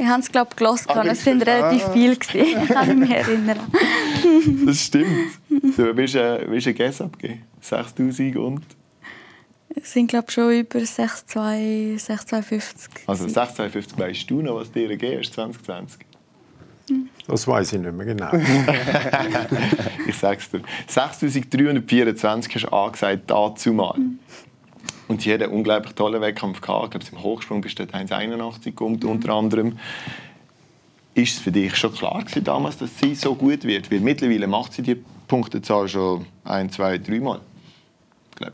[0.00, 1.10] Ich habe es, glaube ich, gelesen.
[1.10, 1.92] Es waren relativ ah.
[1.92, 2.14] viele.
[2.32, 3.58] Ich kann mich erinnern.
[4.66, 5.32] das stimmt.
[5.76, 7.42] Du bist, äh, bist ein Guess abgegeben.
[7.60, 8.62] 6000 und?
[9.68, 13.06] Es sind, glaube ich, schon über 6250.
[13.06, 16.06] Also 6250 weißt du noch, was dir gegeben ist 2020?
[17.28, 18.32] Das weiß ich nicht mehr genau.
[20.08, 20.62] ich sage es dir.
[20.86, 23.96] 6324 hast du angesagt, dazu mal.
[25.10, 25.14] Mhm.
[25.14, 26.94] Und sie hat einen unglaublich tollen Wettkampf gehabt.
[26.94, 29.78] Ich glaube, im Hochsprung bist du 1,81 gekommen, unter anderem.
[31.14, 33.90] Ist es für dich schon klar gewesen, damals, dass sie so gut wird?
[33.90, 34.94] Weil mittlerweile macht sie die
[35.26, 37.40] Punktezahl schon ein, zwei, dreimal.
[38.40, 38.48] Ja.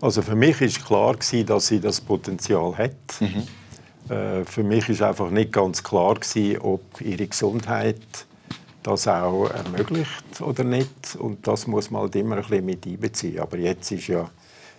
[0.00, 2.92] Also für mich ist klar gewesen, dass sie das Potenzial hat.
[3.20, 4.14] Mhm.
[4.14, 7.96] Äh, für mich ist einfach nicht ganz klar gewesen, ob ihre Gesundheit
[8.82, 11.16] das auch ermöglicht oder nicht.
[11.18, 13.40] Und das muss man halt immer ein bisschen mit einbeziehen.
[13.40, 14.30] Aber jetzt ist ja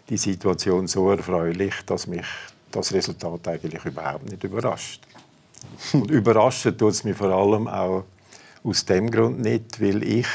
[0.10, 2.26] die Situation so erfreulich, dass mich
[2.72, 5.02] das Resultat eigentlich überhaupt nicht überrascht.
[5.93, 8.06] Und überraschen tut es mich vor allem auch
[8.63, 10.28] aus dem Grund nicht, weil ich,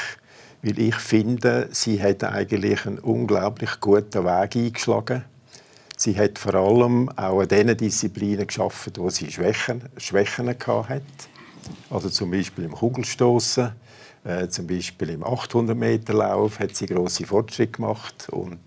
[0.61, 5.23] weil ich finde, sie hat eigentlich einen unglaublich guten Weg eingeschlagen.
[5.97, 11.01] Sie hat vor allem auch an den Disziplinen geschaffen, wo sie Schwächen, Schwächen hatte.
[11.89, 13.71] Also zum Beispiel im Kugelstoßen,
[14.25, 18.59] äh, zum Beispiel im 800 Meter Lauf hat sie große Fortschritte gemacht und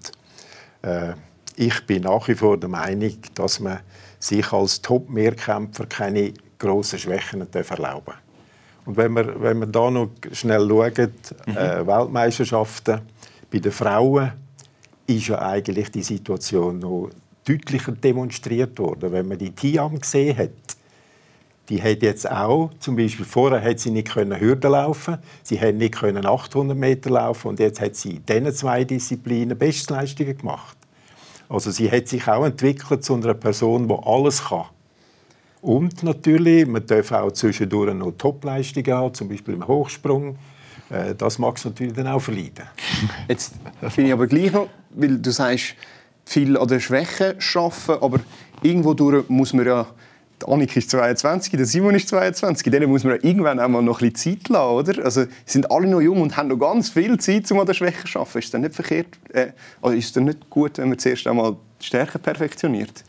[1.57, 3.81] ich bin nach wie vor der Meinung, dass man
[4.19, 8.19] sich als Top-Mehrkämpfer keine grossen Schwächen erlauben darf.
[8.87, 11.13] Und wenn wir, wenn wir da noch schnell schauen,
[11.47, 11.57] mhm.
[11.57, 13.03] äh, Weltmeisterschaften
[13.51, 14.33] bei den Frauen,
[15.07, 17.11] ist ja eigentlich die Situation noch
[17.47, 19.13] deutlicher demonstriert worden.
[19.13, 20.51] Wenn man die Tiam gesehen hat,
[21.69, 25.75] die hat jetzt auch, zum Beispiel vorher hat sie nicht können Hürden laufen, sie hat
[25.75, 30.77] nicht können 800 Meter laufen und jetzt hat sie in diesen zwei Disziplinen Bestleistungen gemacht.
[31.49, 34.65] Also sie hat sich auch entwickelt zu einer Person, die alles kann.
[35.61, 40.37] Und natürlich, man darf auch zwischendurch noch Topleistungen haben, zum Beispiel im Hochsprung.
[40.91, 42.65] Äh, das mag es natürlich dann auch verleiden.
[43.29, 43.55] Jetzt
[43.97, 45.75] bin ich aber gleich noch, weil du sagst,
[46.25, 48.21] viel an der Schwäche arbeiten, aber
[48.63, 48.95] irgendwo
[49.29, 49.87] muss man ja
[50.47, 52.71] Annik ist 22, der Simon ist 22.
[52.71, 55.05] Denen muss man ja irgendwann auch mal noch ein bisschen Zeit lassen, oder?
[55.05, 58.05] Also, sind alle noch jung und haben noch ganz viel Zeit, um an der Schwäche
[58.05, 58.39] zu arbeiten.
[58.39, 59.07] Ist das nicht verkehrt?
[59.33, 59.49] Äh,
[59.81, 63.05] also ist es nicht gut, wenn man zuerst einmal die Stärke perfektioniert?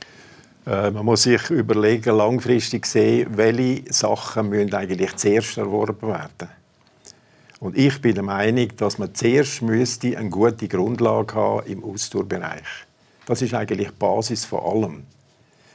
[0.66, 6.50] Äh, man muss sich überlegen, langfristig sehen, welche Sachen müssen eigentlich zuerst erworben werden.
[7.60, 12.64] Und ich bin der Meinung, dass man zuerst müsste eine gute Grundlage haben im Ausdauerbereich.
[13.26, 15.04] Das ist eigentlich die Basis von allem.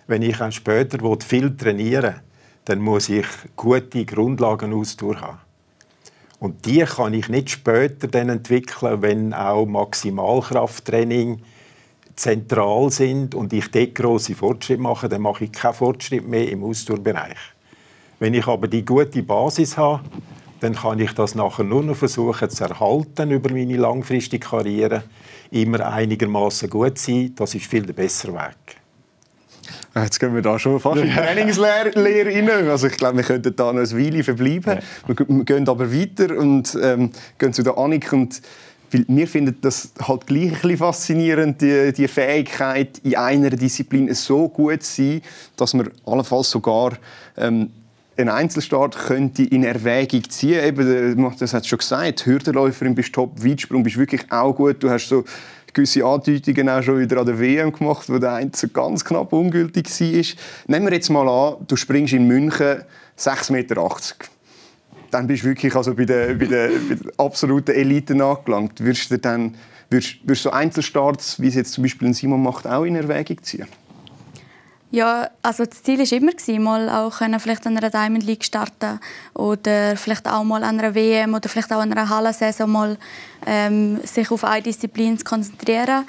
[0.06, 2.22] Wenn ich auch später viel trainieren will,
[2.66, 5.38] dann muss ich gute Grundlagen Ausdauer haben.
[6.40, 11.40] Und die kann ich nicht später dann entwickeln, wenn auch Maximalkrafttraining
[12.16, 16.64] zentral sind und ich dort grosse Fortschritte mache, dann mache ich keinen Fortschritt mehr im
[16.64, 17.38] Ausdauerbereich.
[18.18, 20.04] Wenn ich aber die gute Basis habe,
[20.60, 25.04] dann kann ich das nachher nur noch versuchen zu erhalten über meine langfristige Karriere,
[25.50, 27.32] immer einigermaßen gut sein.
[27.36, 28.83] Das ist viel der bessere Weg.
[29.94, 32.68] Jetzt gehen wir da schon fast in die Trainingslehre rein.
[32.68, 34.78] Also ich glaube, wir könnten da noch ein Weile verbleiben.
[35.06, 35.26] Ja.
[35.26, 38.40] Wir gehen aber weiter und ähm, gehen zu der Annik und
[38.94, 44.12] weil wir finden das halt gleich ein bisschen faszinierend, die, die Fähigkeit, in einer Disziplin
[44.14, 45.22] so gut zu sein,
[45.56, 46.92] dass man allenfalls sogar
[47.36, 47.70] ähm,
[48.16, 50.62] einen Einzelstart könnte in Erwägung ziehen.
[50.64, 54.82] Eben, das hat schon gesagt, Hürdenläuferin bist top, Weitsprung bist wirklich auch gut.
[54.82, 55.24] Du hast so
[55.74, 59.88] gewisse Andeutungen auch schon wieder an der WM gemacht, wo der Einzel ganz knapp ungültig
[59.88, 60.24] war.
[60.68, 62.82] Nehmen wir jetzt mal an, du springst in München
[63.18, 63.90] 6,80 Meter.
[65.10, 68.80] Dann bist du wirklich also bei der, bei der, bei der absoluten Elite angelangt.
[68.80, 69.54] Würdest du dann
[69.90, 73.66] würdest du so Einzelstarts, wie es jetzt zum Beispiel Simon macht, auch in Erwägung ziehen?
[74.94, 79.00] Ja, also das Ziel war immer, mal auch können, vielleicht an einer Diamond League starten
[79.34, 82.96] oder vielleicht auch mal an einer WM oder vielleicht auch an einer Hallensaison mal
[83.44, 86.06] ähm, sich auf eine Disziplin zu konzentrieren.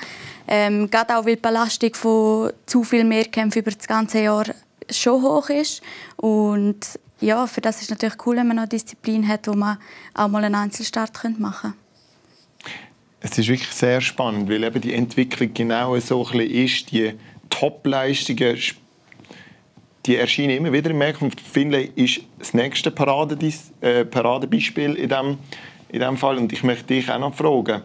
[0.48, 4.46] Ähm, gerade auch, weil die Belastung von zu viel Mehrkämpfen über das ganze Jahr
[4.92, 5.82] schon hoch ist.
[6.18, 9.80] Und ja, für das ist es natürlich cool, wenn man eine Disziplin hat, wo man
[10.14, 11.86] auch mal einen Einzelstart machen könnte.
[13.20, 17.16] Es ist wirklich sehr spannend, weil eben die Entwicklung genau so ein bisschen ist, die
[17.50, 18.58] Top-Leistungen
[20.06, 21.36] die erscheinen immer wieder im Mehrkampf.
[21.42, 25.38] Finlay ist das nächste Paradebeispiel äh, Paradebeispiel in diesem
[25.90, 26.38] in dem Fall.
[26.38, 27.82] Und ich möchte dich auch noch fragen,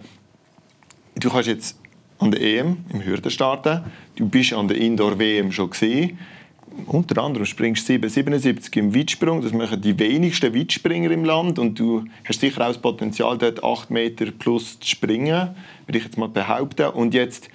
[1.15, 1.79] du kannst jetzt
[2.19, 3.85] an der EM im Hürden starten,
[4.17, 6.19] du bist an der Indoor-WM schon gesehen.
[6.87, 9.43] Unter anderem springst du 7,77 im Weitsprung.
[9.43, 11.59] Das machen die wenigsten Weitspringer im Land.
[11.59, 15.51] Und du hast sicher auch das Potenzial, dort 8 Meter plus zu springen,
[15.87, 16.91] würde ich jetzt mal behaupten.
[16.91, 17.49] Und jetzt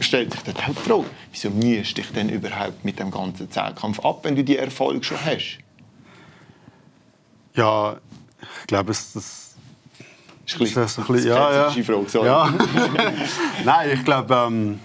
[0.00, 4.00] stellt sich dann die Frage, wieso müsst du dich denn überhaupt mit dem ganzen Zehnkampf
[4.00, 5.58] ab, wenn du die Erfolge schon hast?
[7.54, 7.96] Ja,
[8.60, 9.56] ich glaube, es das
[10.46, 11.70] ist ein bisschen, ist ein bisschen ja, ja.
[11.70, 12.26] Frage, sorry.
[12.26, 12.54] Ja.
[13.64, 14.80] Nein, ich glaube, ähm,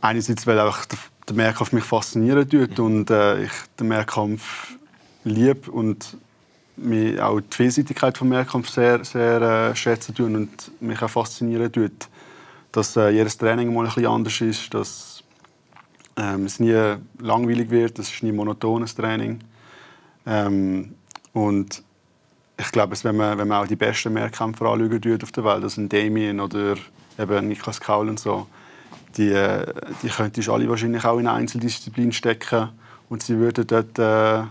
[0.00, 0.78] einerseits, weil auch
[1.28, 4.74] der Mehrkampf mich faszinieren tut und äh, ich den Mehrkampf
[5.24, 6.16] liebe und
[6.76, 11.70] mich auch die Vielseitigkeit des Mehrkampf sehr, sehr äh, schätzen tun und mich auch faszinieren
[11.70, 12.08] tut
[12.72, 15.22] dass äh, jedes Training mal ein bisschen anders ist, dass
[16.16, 19.40] ähm, es nie langweilig wird, es ist nie monotones Training.
[20.26, 20.94] Ähm,
[21.32, 21.82] und
[22.58, 25.92] ich glaube, wenn man, wenn man auch die besten Mehrkämpfer auf der Welt, das sind
[25.92, 26.76] Damien oder
[27.18, 28.46] eben Niklas Kaul und so,
[29.16, 32.68] die, äh, die könntest alle wahrscheinlich auch in eine Einzeldisziplin stecken
[33.08, 34.46] und sie würden dort äh,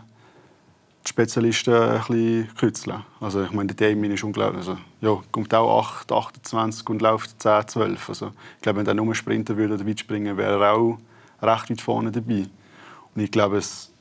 [1.10, 3.04] Spezialisten ein bisschen kützeln.
[3.20, 4.60] Also ich meine, der Damien ist unglaublich.
[4.60, 8.10] Also, ja, kommt auch 8, 28 und läuft 10, 12.
[8.10, 11.00] Also, ich glaube, wenn er nur sprinten würde oder weit springen, wäre er auch
[11.42, 12.46] recht weit vorne dabei.
[13.16, 13.92] Und ich glaube, es,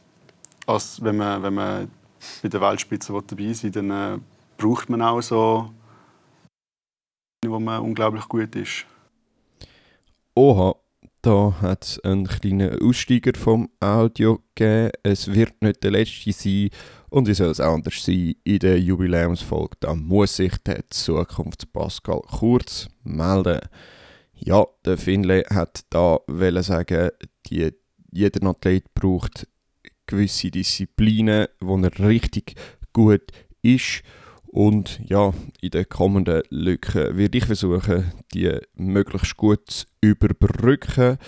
[0.66, 1.90] als, wenn, man, wenn man
[2.42, 4.18] bei der Weltspitze dabei sein will, dann äh,
[4.58, 5.70] braucht man auch so,
[7.46, 8.84] wo man unglaublich gut ist.
[10.34, 10.74] Oha,
[11.22, 14.92] da hat es einen kleinen Aussteiger vom Audio gegeben.
[15.02, 16.70] Es wird nicht der letzte sein
[17.10, 19.76] und wie soll es anders sein in der Jubiläumsfolge?
[19.80, 23.60] Da muss sich der Zukunftspascal kurz melden.
[24.34, 26.20] Ja, der Finlay hat da
[26.62, 27.10] sagen,
[27.46, 27.72] die,
[28.12, 29.48] jeder Athlet braucht
[30.06, 32.54] gewisse Disziplinen, wo er richtig
[32.92, 34.02] gut ist.
[34.46, 41.18] Und ja, in den kommenden Lücken werde ich versuchen, die möglichst gut zu überbrücken.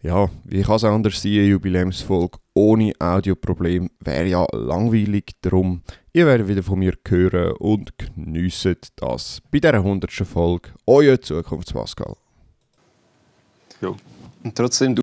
[0.00, 5.32] Ja, wie kann es anders sein, eine Jubiläumsfolge ohne Audioproblem wäre ja langweilig.
[5.42, 5.82] Darum,
[6.12, 10.12] ihr werdet wieder von mir hören und geniessen das bei dieser 100.
[10.12, 10.70] Folge.
[10.86, 12.16] Euer Zukunftspascal.
[13.80, 13.94] Ja.
[14.44, 15.02] Und trotzdem, du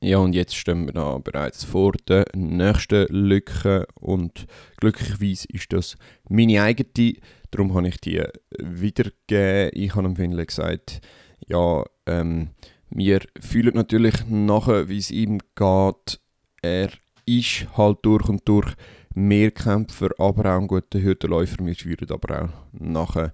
[0.00, 5.96] ja, und jetzt stehen wir da bereits vor der nächsten Lücke und glücklicherweise ist das
[6.28, 7.14] meine eigene,
[7.50, 8.22] darum habe ich die
[8.58, 9.70] wiedergegeben.
[9.74, 11.00] Ich habe dem Finlay gesagt,
[11.48, 12.50] ja, ähm,
[12.90, 16.20] wir fühlen natürlich nachher, wie es ihm geht.
[16.62, 16.90] Er
[17.26, 18.74] ist halt durch und durch
[19.14, 21.56] Mehrkämpfer, aber auch ein guter Hürdenläufer.
[21.64, 23.32] Wir fühlen aber auch nachher,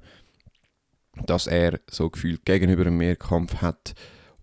[1.26, 3.94] dass er so gefühlt gegenüber einem Mehrkampf hat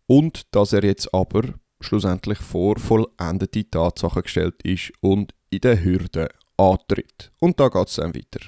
[0.07, 1.43] und dass er jetzt aber
[1.79, 7.31] schlussendlich vor vollendete Tatsachen gestellt ist und in der Hürde antritt.
[7.39, 8.39] Und da geht es dann weiter.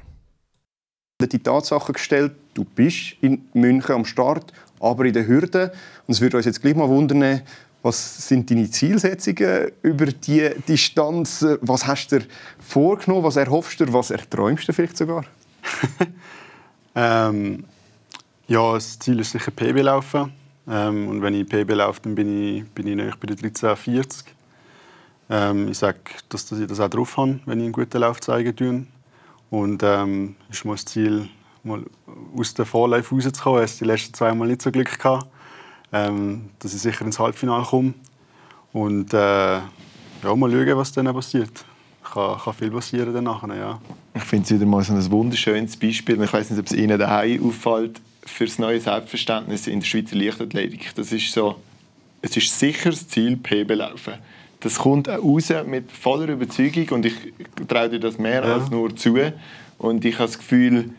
[1.22, 4.52] Die Tatsache gestellt, du bist in München am Start,
[4.84, 5.72] aber in der Hürde.
[6.08, 7.42] Und es würde uns jetzt gleich mal wundern,
[7.82, 11.46] was sind deine Zielsetzungen über die Distanz?
[11.62, 12.26] Was hast du dir
[12.60, 13.24] vorgenommen?
[13.24, 13.92] Was erhoffst du?
[13.92, 15.26] Was erträumst du vielleicht sogar?
[16.96, 17.66] ähm,
[18.48, 20.32] ja, das Ziel ist sicher PB laufen.
[20.68, 24.34] Ähm, und wenn ich PB laufe, dann bin ich, bin ich näher bei den 1340.
[25.30, 28.22] Ähm, ich sage, dass, dass ich das auch drauf habe, wenn ich einen guten Lauf
[28.22, 28.86] zeigen tue.
[29.50, 31.28] Und ähm, ist das Ziel,
[31.64, 31.84] mal
[32.38, 33.64] aus der Vorlauf rauszukommen.
[33.64, 35.28] Ich hatte die letzten zwei Mal nicht so Glück gehabt,
[35.92, 37.94] ähm, dass ich sicher ins Halbfinale komme.
[38.74, 39.18] Und äh,
[39.58, 41.66] ja, mal schauen, was dann passiert.
[42.04, 43.80] Kann, kann viel passieren danach, ja.
[44.14, 46.22] Ich finde es wieder mal so ein wunderschönes Beispiel.
[46.22, 50.16] Ich weiß nicht, ob es Ihnen daheim auffällt für das neue Selbstverständnis in der Schweizer
[50.16, 50.94] Leichtathletik.
[50.96, 51.56] Das ist so,
[52.22, 54.14] es ist sicher das Ziel, PB laufen.
[54.60, 57.16] Das kommt raus mit voller Überzeugung und ich
[57.68, 58.56] traue dir das mehr ja.
[58.56, 59.18] als nur zu.
[59.78, 60.92] Und ich habe das Gefühl,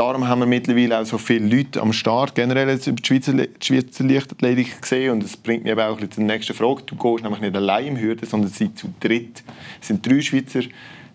[0.00, 3.48] darum haben wir mittlerweile auch so viele Leute am Start generell über die Schweizer, die
[3.62, 6.84] Schweizer Leichtathletik gesehen und das bringt mich aber auch zur nächsten Frage.
[6.86, 9.44] Du gehst nämlich nicht allein im Hürden, sondern sie zu dritt.
[9.78, 10.62] Es sind drei Schweizer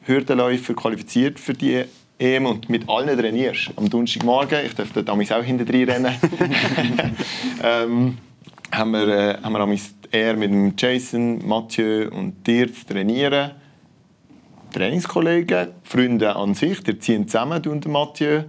[0.04, 1.84] Hürdenläufer qualifiziert für die
[2.20, 3.72] EM und mit allen trainierst.
[3.76, 6.14] Am Donnerstagmorgen, ich darf damals auch hinter drin rennen,
[7.64, 8.18] ähm,
[8.72, 9.80] haben wir, äh, haben wir
[10.12, 13.52] eher mit dem Jason, Mathieu und dir zu trainieren.
[14.74, 18.44] Trainingskollegen, Freunde an sich, die ziehen zusammen, du und Mathieu.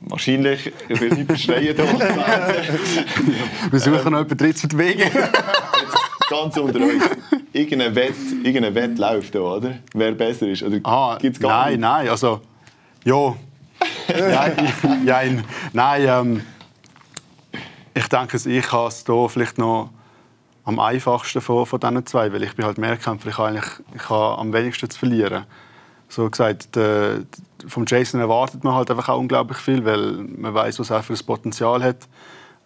[0.00, 1.76] Wahrscheinlich, ich will nicht verschreien
[3.70, 5.10] Wir suchen noch jemanden zu bewegen.
[6.28, 7.04] ganz unter uns.
[7.52, 9.78] Irgendein Wett, irgendein Wett läuft da, oder?
[9.94, 10.62] Wer besser ist.
[10.62, 11.80] Oder ah, gibt's gar nein, nicht?
[11.80, 12.40] nein, also
[13.04, 13.36] ja.
[14.08, 14.72] nein,
[15.04, 16.42] nein, nein ähm,
[17.94, 19.90] ich denke, ich habe es hier vielleicht noch
[20.64, 24.38] am einfachsten von, von diesen zwei, weil ich bin halt Mehrkämpfer, ich eigentlich, ich habe
[24.38, 25.46] am wenigsten zu verlieren.
[26.08, 27.20] So gesagt, der,
[27.66, 31.12] vom Jason erwartet man halt einfach auch unglaublich viel, weil man weiß, was er für
[31.12, 32.08] ein Potenzial hat.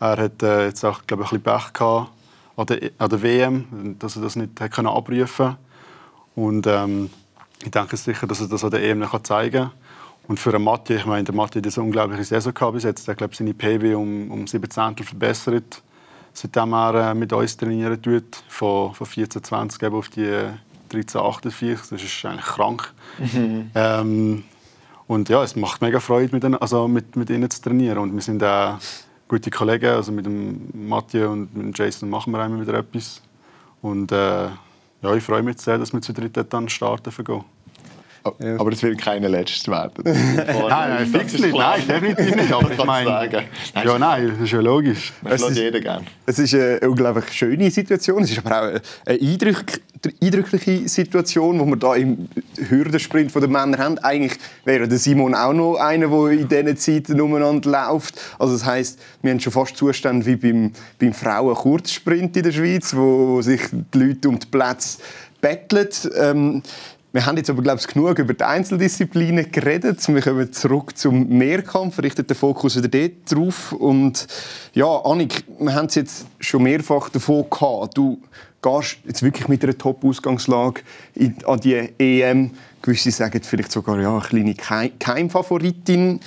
[0.00, 2.10] Er hat äh, jetzt auch, glaube ich, ein bisschen Pech gehabt
[2.56, 5.56] an der, an der WM, dass er das nicht hat können abrufen
[6.34, 7.10] Und ähm,
[7.64, 9.72] ich denke sicher, dass er das an der EM noch zeigen kann.
[10.28, 13.08] Und für einen Matti, ich meine, der Matti hat eine unglaubliche Saison gehabt bis jetzt.
[13.08, 15.82] Er hat seine PB um, um 7 Zehntel verbessert,
[16.32, 18.42] seitdem er äh, mit uns trainieren tut.
[18.48, 20.44] Von, von 14, 20 auf die
[20.92, 21.90] 13, 48.
[21.90, 22.92] Das ist eigentlich krank.
[23.18, 23.70] Mhm.
[23.74, 24.44] Ähm,
[25.06, 27.98] und ja, es macht mega Freude, mit ihnen, also mit, mit ihnen zu trainieren.
[27.98, 28.78] Und wir sind auch
[29.28, 29.90] gute Kollegen.
[29.90, 33.22] Also mit dem Mathieu und mit dem Jason machen wir immer wieder etwas.
[33.80, 34.48] Und äh,
[35.02, 37.12] ja, ich freue mich sehr, dass wir zu dritt dann starten
[38.22, 38.60] vergehen.
[38.60, 40.04] Aber es wird keine letztes werden.
[40.04, 41.54] nein, nein, fix nicht.
[41.54, 42.52] Nein, definitiv nicht.
[42.52, 43.44] Aber ich meine, nein,
[43.84, 45.12] ja, nein, das ist ja logisch.
[45.22, 46.06] Das lässt jeder gerne.
[46.26, 48.22] Es ist eine unglaublich schöne Situation.
[48.22, 49.62] Es ist aber auch eine
[50.20, 52.28] eindrückliche Situation, die wir da im
[52.68, 53.98] Hürdensprint der Männer haben.
[53.98, 58.20] Eigentlich wäre der Simon auch noch einer, der in diesen Zeiten umeinander läuft.
[58.38, 62.94] Also das heisst, wir haben schon fast Zustände wie beim, beim Frauen-Kurzsprint in der Schweiz,
[62.94, 63.60] wo sich
[63.94, 64.98] die Leute um die Plätze
[65.40, 65.88] betteln.
[66.16, 66.62] Ähm,
[67.12, 70.06] wir haben jetzt aber, glaube ich, genug über die Einzeldisziplinen geredet.
[70.08, 73.72] Wir kommen zurück zum Mehrkampf, richten den Fokus wieder dort drauf.
[73.72, 74.26] Und
[74.72, 77.98] ja, Annik, wir haben es jetzt schon mehrfach davon gehabt.
[77.98, 78.18] Du
[78.62, 80.80] gehst jetzt wirklich mit einer Top-Ausgangslage
[81.44, 82.52] an die EM.
[82.80, 86.18] Gewisse sagen vielleicht sogar ja, eine kleine Keimfavoritin.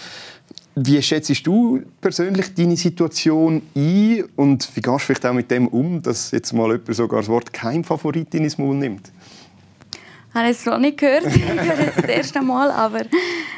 [0.76, 5.68] Wie schätzt du persönlich deine Situation ein und wie gehst du vielleicht auch mit dem
[5.68, 9.10] um, dass jetzt mal jemand sogar das Wort Keimfavoritin ins Maul nimmt?
[10.36, 11.24] Ich habe es noch nicht gehört,
[11.96, 13.04] das erste Mal, aber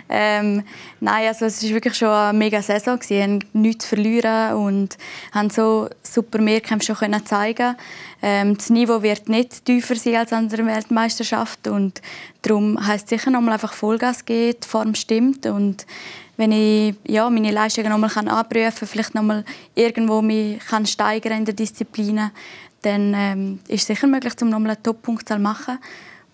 [0.10, 0.62] ähm,
[1.00, 3.00] nein, also es war wirklich schon eine mega Saison.
[3.02, 4.96] Sie haben nichts verlieren und
[5.32, 7.76] haben so super Mehrkämpfe schon können zeigen
[8.22, 12.00] ähm, Das Niveau wird nicht tiefer sein als an der Weltmeisterschaft und
[12.44, 15.88] darum heisst es sicher nochmal einfach Vollgas geben, die Form stimmt und
[16.36, 21.46] wenn ich ja, meine Leistungen nochmal anprüfen kann, vielleicht nochmal irgendwo mich kann steigern in
[21.46, 22.30] der Disziplin,
[22.84, 25.80] dann ähm, ist es sicher möglich, um nochmal einen Top-Punktzahl zu machen.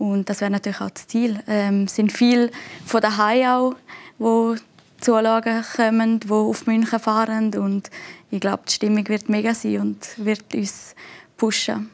[0.03, 1.39] Und das wäre natürlich auch das Ziel.
[1.47, 2.51] Ähm, es sind viele
[2.85, 3.73] von daheim
[4.19, 4.61] auch, die
[4.99, 7.55] Zulagen kommen, die auf München fahren.
[7.55, 7.89] Und
[8.29, 10.93] ich glaube, die Stimmung wird mega sein und wird uns
[11.37, 11.89] pushen.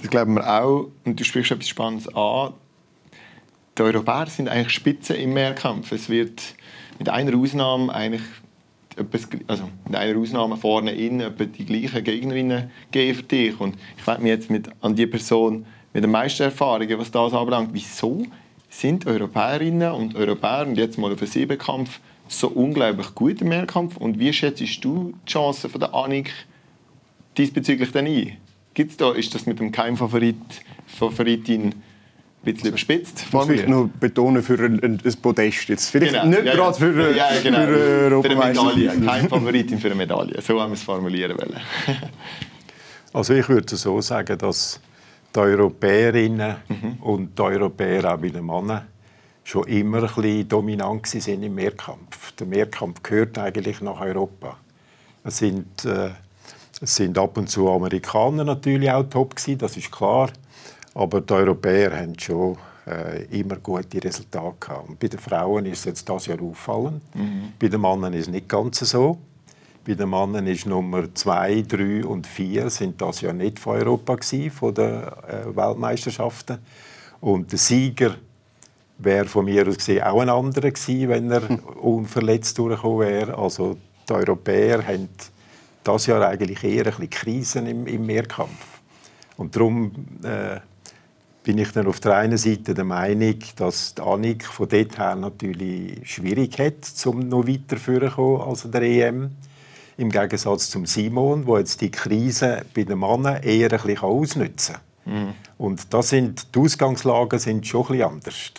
[0.00, 0.92] Das glauben wir auch.
[1.04, 2.52] Und du sprichst etwas Spannendes an.
[3.76, 5.90] Die Europäer sind eigentlich Spitze im Mehrkampf.
[5.90, 6.40] Es wird
[7.00, 8.22] mit einer Ausnahme eigentlich
[9.46, 13.60] also mit einer Ausnahme vorne in die gleichen Gegnerinnen geben für dich.
[13.60, 15.66] Und ich frage mich jetzt mit, an die Person
[15.98, 18.22] mit den meisten Erfahrungen, was das anbelangt, wieso
[18.70, 23.96] sind Europäerinnen und Europäer und jetzt mal auf den Siebenkampf so unglaublich gut im Mehrkampf
[23.96, 26.30] und wie schätzt du die Chancen von der Annik
[27.36, 28.36] diesbezüglich dann ein?
[28.74, 30.36] Gibt's da, ist das mit dem Keimfavorit
[30.86, 31.74] Favoritin ein
[32.44, 33.64] bisschen überspitzt formuliert.
[33.64, 35.90] Ich noch betonen für ein, ein, ein Podest jetzt.
[35.90, 36.26] Vielleicht genau.
[36.26, 37.58] nicht ja, gerade für, ja, genau.
[37.66, 39.00] für, für eine Medaille.
[39.04, 40.40] Kein Favoritin für eine Medaille.
[40.42, 41.56] So haben wir es formulieren wollen.
[43.12, 44.80] also ich würde so sagen, dass
[45.34, 46.92] die Europäerinnen mhm.
[47.02, 48.86] und die Europäer auch bei den Männern
[49.44, 52.32] schon immer ein bisschen dominant sind im Mehrkampf.
[52.32, 54.58] Der Mehrkampf gehört eigentlich nach Europa.
[55.24, 56.10] Es sind, äh,
[56.80, 60.30] es sind ab und zu Amerikaner natürlich auch top gewesen, das ist klar.
[60.94, 64.88] Aber die Europäer haben schon äh, immer gute Resultate gehabt.
[64.88, 67.02] Und bei den Frauen ist jetzt das Jahr auffallend.
[67.14, 67.52] Mhm.
[67.58, 69.18] Bei den Männern ist es nicht ganz so.
[69.88, 74.16] Bei den Männern ist Nummer 2, 3 und 4 sind das ja nicht von Europa
[74.16, 76.58] gewesen, von den äh, Weltmeisterschaften.
[77.22, 78.16] Und der Sieger
[78.98, 81.42] wäre von mir aus gesehen auch ein anderer gewesen, wenn er
[81.82, 83.38] unverletzt durchgekommen wäre.
[83.38, 85.08] Also die Europäer haben
[85.82, 88.80] das Jahr eigentlich eher ein bisschen Krisen im, im Mehrkampf.
[89.38, 89.90] Und darum
[90.22, 90.60] äh,
[91.44, 95.14] bin ich dann auf der einen Seite der Meinung, dass die Annik von dort her
[95.14, 99.30] natürlich schwierig hat, um noch weiter vorzukommen als der EM.
[99.98, 104.76] Im Gegensatz zum Simon, wo jetzt die Krise bei den Männern eher ein bisschen ausnutzen
[105.04, 105.24] kann.
[105.26, 105.34] Mhm.
[105.58, 108.52] Und das sind, die Ausgangslagen sind schon ein bisschen anders.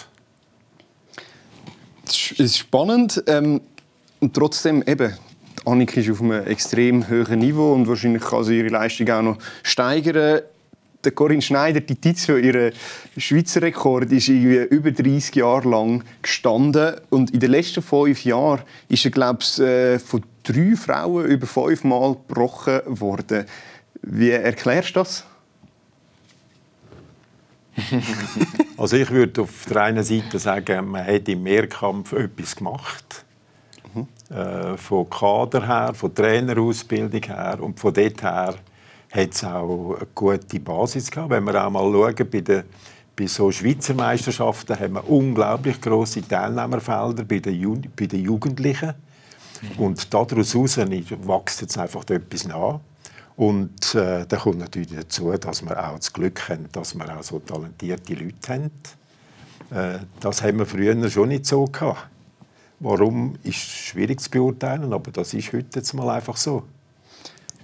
[2.06, 3.24] Es ist spannend.
[3.28, 3.62] Ähm,
[4.20, 5.14] und trotzdem, eben,
[5.66, 9.38] Annik ist auf einem extrem hohen Niveau und wahrscheinlich kann sie ihre Leistung auch noch
[9.64, 10.42] steigern
[11.04, 12.74] der Corinne Schneider, die Tizio, ihr
[13.18, 16.96] Schweizer Rekord, ist irgendwie über 30 Jahre lang gestanden.
[17.10, 21.48] Und in den letzten fünf Jahren ist er, glaube ich, äh, von drei Frauen über
[21.48, 23.46] fünf Mal gebrochen worden.
[24.02, 25.26] Wie erklärst du das?
[28.78, 33.24] also ich würde auf der einen Seite sagen, man hat im Mehrkampf etwas gemacht.
[33.94, 34.36] Mhm.
[34.36, 38.56] Äh, von Kader her, von Trainerausbildung her und von dort her
[39.12, 41.32] hat es auch eine gute Basis gehabt.
[41.32, 42.64] Wenn wir auch mal schauen, bei den
[43.20, 48.94] bei so Schweizer Meisterschaften haben wir unglaublich große Teilnehmerfelder bei den, Ju bei den Jugendlichen.
[49.62, 49.84] Mhm.
[49.84, 52.80] Und daraus wächst jetzt einfach etwas nach.
[53.36, 57.24] Und äh, da kommt natürlich dazu, dass wir auch das Glück haben, dass wir auch
[57.24, 58.72] so talentierte Leute haben.
[59.72, 62.08] Äh, das haben wir früher schon nicht so gehabt.
[62.80, 66.64] Warum ist schwierig zu beurteilen, aber das ist heute jetzt mal einfach so.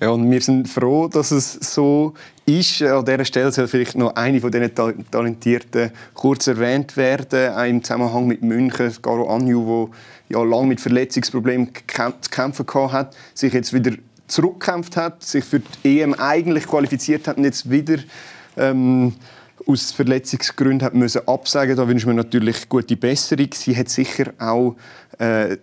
[0.01, 2.13] Ja, und wir sind froh, dass es so
[2.45, 2.81] ist.
[2.81, 4.71] An dieser Stelle soll vielleicht noch eine von diesen
[5.09, 9.87] Talentierten kurz erwähnt werden, auch im Zusammenhang mit München, Garo Anju,
[10.29, 13.93] der ja lange mit Verletzungsproblemen zu kämpfen hat, sich jetzt wieder
[14.27, 17.99] zurückgekämpft hat, sich für die EM eigentlich qualifiziert hat und jetzt wieder
[18.57, 19.13] ähm,
[19.65, 21.77] aus Verletzungsgründen hat müssen absagen.
[21.77, 23.47] Da wünschen wir natürlich gute Besserung.
[23.53, 24.75] Sie hat sicher auch
[25.19, 25.55] äh,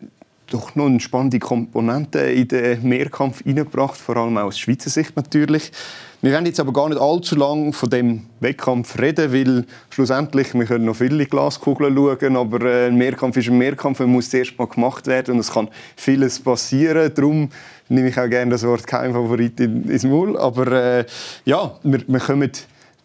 [0.53, 5.73] doch noch eine spannende Komponente in den Mehrkampf hineingebracht, vor allem aus Schweizer Sicht natürlich.
[6.21, 10.67] Wir werden jetzt aber gar nicht allzu lange von dem Wettkampf reden, weil schlussendlich, wir
[10.67, 14.57] können noch viele Glaskugeln schauen, aber äh, ein Mehrkampf ist ein Mehrkampf, er muss zuerst
[14.57, 17.11] mal gemacht werden und es kann vieles passieren.
[17.13, 17.49] Darum
[17.89, 20.39] nehme ich auch gerne das Wort Keimfavorit ins Maul.
[20.39, 21.05] Aber äh,
[21.45, 22.51] ja, wir, wir kommen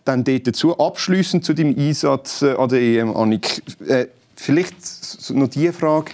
[0.06, 0.78] dann dort dazu.
[0.78, 3.64] Abschließend zu deinem Einsatz äh, an der EM, Annik.
[3.88, 4.76] Äh, vielleicht
[5.32, 6.12] noch die Frage,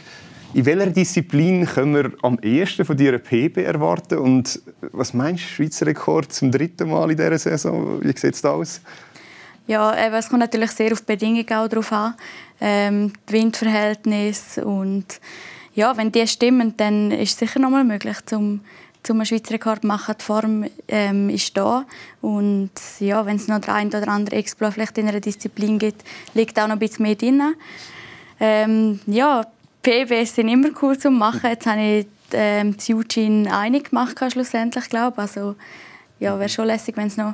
[0.53, 4.19] In welcher Disziplin können wir am ehesten von dir PB erwarten?
[4.19, 8.03] Und was meinst du, Schweizer Rekord zum dritten Mal in dieser Saison?
[8.03, 8.79] Wie sieht es aus?
[9.65, 12.13] Ja, es kommt natürlich sehr auf die Bedingungen auch drauf an.
[12.61, 15.19] Ähm, die Windverhältnisse und
[15.73, 18.61] ja, wenn die stimmen, dann ist es sicher noch mal möglich, zum
[19.01, 20.15] zum einen Schweizer Rekord zu machen.
[20.19, 21.83] Die Form ähm, ist da
[22.21, 26.03] und ja, wenn es noch der ein oder andere Exploit vielleicht in einer Disziplin gibt,
[26.35, 27.41] liegt auch noch ein bisschen mehr drin.
[28.39, 29.45] Ähm, ja,
[29.83, 31.49] PBs sind immer cool zu machen.
[31.49, 35.55] Jetzt habe ich ähm, die Eugene einig gemacht schlussendlich, glaube Also
[36.19, 37.33] ja, wäre schon lässig, wenn es noch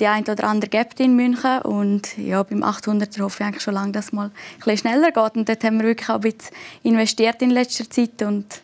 [0.00, 3.74] die ein oder andere gibt in München und ja, beim 800er hoffe ich eigentlich schon
[3.74, 4.32] lange, dass es mal
[4.66, 6.50] ein schneller geht und dort haben wir wirklich auch ein bisschen
[6.82, 8.62] investiert in letzter Zeit und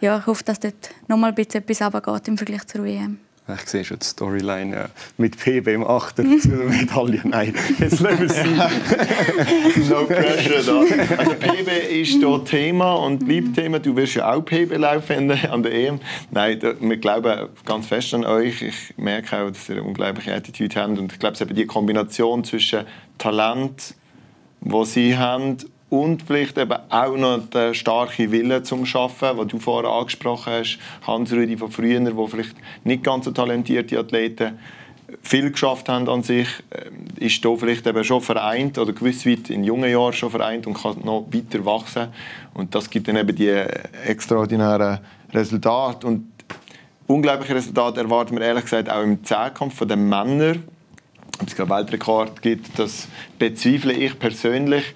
[0.00, 3.18] ja, ich hoffe, dass dort noch mal ein bisschen etwas runtergeht im Vergleich zur WM.
[3.54, 4.88] Ich sehe schon die Storyline ja.
[5.18, 7.20] mit PB im Achter zur Medaille.
[7.22, 11.16] Nein, jetzt lassen wir es No pressure da.
[11.16, 13.78] Also PB ist hier Thema und bleibt Thema.
[13.78, 16.00] Du wirst ja auch PB laufen an der EM.
[16.32, 18.62] Nein, da, wir glauben ganz fest an euch.
[18.62, 20.98] Ich merke auch, dass ihr eine unglaubliche Attitude habt.
[20.98, 22.84] Und ich glaube, es ist eben die Kombination zwischen
[23.16, 23.94] Talent,
[24.60, 25.58] das sie haben,
[26.02, 30.78] und vielleicht eben auch noch der starke Wille zum Schaffen, den du vorher angesprochen hast.
[31.06, 34.58] Hans-Rüdi von früher, wo vielleicht nicht ganz so talentierte Athleten
[35.22, 39.50] viel geschafft haben an sich, äh, ist hier vielleicht eben schon vereint oder gewiss weit
[39.50, 42.08] in jungen Jahren schon vereint und kann noch weiter wachsen.
[42.54, 43.48] Und das gibt dann eben die
[44.04, 44.98] extraordinären
[45.32, 46.06] Resultate.
[46.06, 46.32] Und
[47.06, 50.64] unglaubliche Resultate erwarten wir ehrlich gesagt auch im Zehnkampf von den Männern.
[51.40, 54.94] Ob es gerade Weltrekord gibt, das bezweifle ich persönlich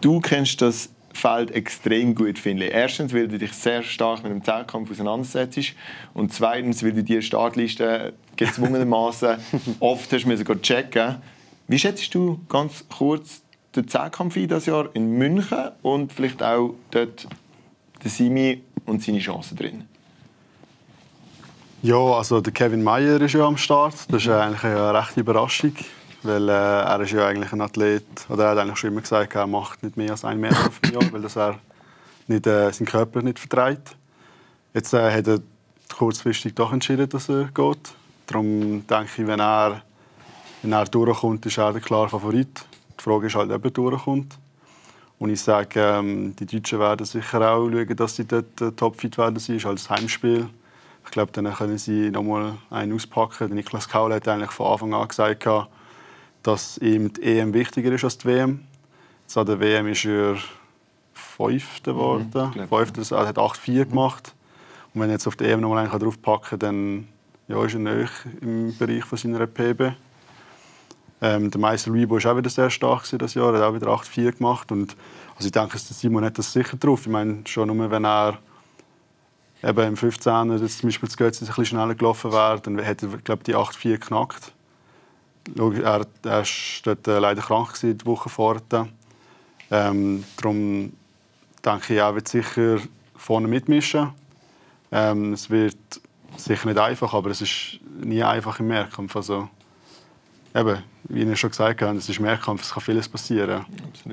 [0.00, 2.72] du kennst das Feld extrem gut, finde ich.
[2.72, 5.74] Erstens, weil du dich sehr stark mit dem Zehnkampf auseinandersetzt
[6.14, 9.36] und zweitens, weil du die Startliste gezwungenermaßen
[9.80, 11.16] oft hast müssen checken.
[11.66, 13.42] Wie schätzt du ganz kurz
[13.74, 17.26] den Zehnkampf ein das Jahr in München und vielleicht auch dort
[18.02, 19.84] den Simi und seine Chancen drin?
[21.82, 23.94] Ja, also der Kevin Meyer ist ja am Start.
[24.10, 25.74] Das ist eigentlich eine rechte Überraschung.
[26.22, 29.34] Weil äh, er ist ja eigentlich ein Athlet, oder er hat eigentlich schon immer gesagt,
[29.34, 31.58] er macht nicht mehr als einen Meter auf dem Jahr, weil das er
[32.26, 33.96] nicht, äh, seinen Körper nicht vertreibt.
[34.74, 35.40] Jetzt äh, hat er
[35.94, 37.92] kurzfristig doch entschieden, dass er geht.
[38.26, 39.82] Darum denke ich, wenn er,
[40.62, 42.64] wenn er durchkommt, ist er der klare Favorit.
[42.98, 44.38] Die Frage ist halt, ob er durchkommt.
[45.18, 49.18] Und ich sage, ähm, die Deutschen werden sicher auch schauen, dass sie dort äh, topfit
[49.18, 49.34] werden.
[49.34, 50.48] Das ist als Heimspiel.
[51.04, 53.54] Ich glaube, dann können sie noch mal einen auspacken.
[53.54, 55.46] Niklas Kaul hat eigentlich von Anfang an gesagt,
[56.42, 58.60] dass ihm die EM wichtiger ist als die WM.
[59.22, 60.36] Jetzt an der WM ist er
[61.12, 62.30] Fünfter geworden.
[62.34, 64.34] Mhm, Fünfter, er hat 8-4 gemacht.
[64.94, 67.08] Und wenn er jetzt auf die EM noch mal einen draufpacken kann, dann
[67.48, 68.08] ja, ist er näher
[68.40, 69.94] im Bereich von seiner PB.
[71.20, 73.52] Ähm, der Meister Weibo war auch wieder sehr stark das Jahr.
[73.52, 74.70] Er hat auch wieder 8-4 gemacht.
[74.70, 74.96] Und,
[75.34, 77.02] also ich denke, Simon hat das sicher drauf.
[77.02, 78.38] Ich meine, schon nur wenn er
[79.62, 80.58] eben im 15.
[80.58, 83.56] Jetzt zum Beispiel das Götze ein bisschen schneller gelaufen wäre, dann hätte er, glaube die
[83.56, 84.52] 8-4 geknackt.
[85.56, 88.88] Er, er ist dort äh, leider krank gewesen, die Woche vorher.
[89.70, 90.92] Ähm, darum
[91.64, 92.78] denke ich, er wird sicher
[93.16, 94.10] vorne mitmischen.
[94.90, 95.76] Ähm, es wird
[96.36, 99.16] sicher nicht einfach, aber es ist nie einfach im Mehrkampf.
[99.16, 99.48] Also,
[100.54, 103.66] eben, wie ich schon gesagt habe, es ist Mehrkampf, es kann vieles passieren.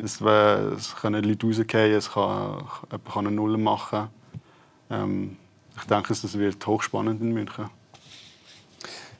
[0.03, 4.07] Es, es, können Leute rausgehen, es kann, jemand kann eine Null machen.
[4.89, 5.37] Ähm,
[5.77, 7.69] ich denke, es wird hochspannend in München.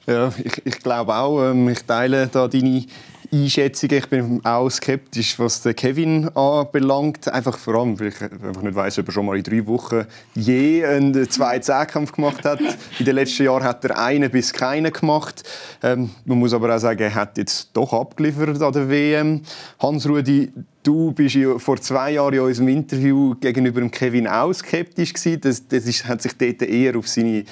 [0.06, 2.84] Ja, ich, ich glaube auch, ähm, ich teile da deine
[3.32, 3.90] Einschätzung.
[3.90, 7.26] Ich bin auch skeptisch, was den Kevin anbelangt.
[7.28, 10.04] Einfach vor allem, weil ich einfach nicht weiß, ob er schon mal in drei Wochen
[10.34, 12.60] je einen zweiten Zehnkampf gemacht hat.
[12.98, 15.42] In den letzten Jahren hat er einen bis keinen gemacht.
[15.82, 19.42] Ähm, man muss aber auch sagen, er hat jetzt doch abgeliefert an der WM.
[19.80, 20.52] Hans-Rudi,
[20.84, 25.12] du bist ja vor zwei Jahren in unserem Interview gegenüber dem Kevin auch skeptisch.
[25.40, 27.44] Das, das ist, hat sich dort eher auf seine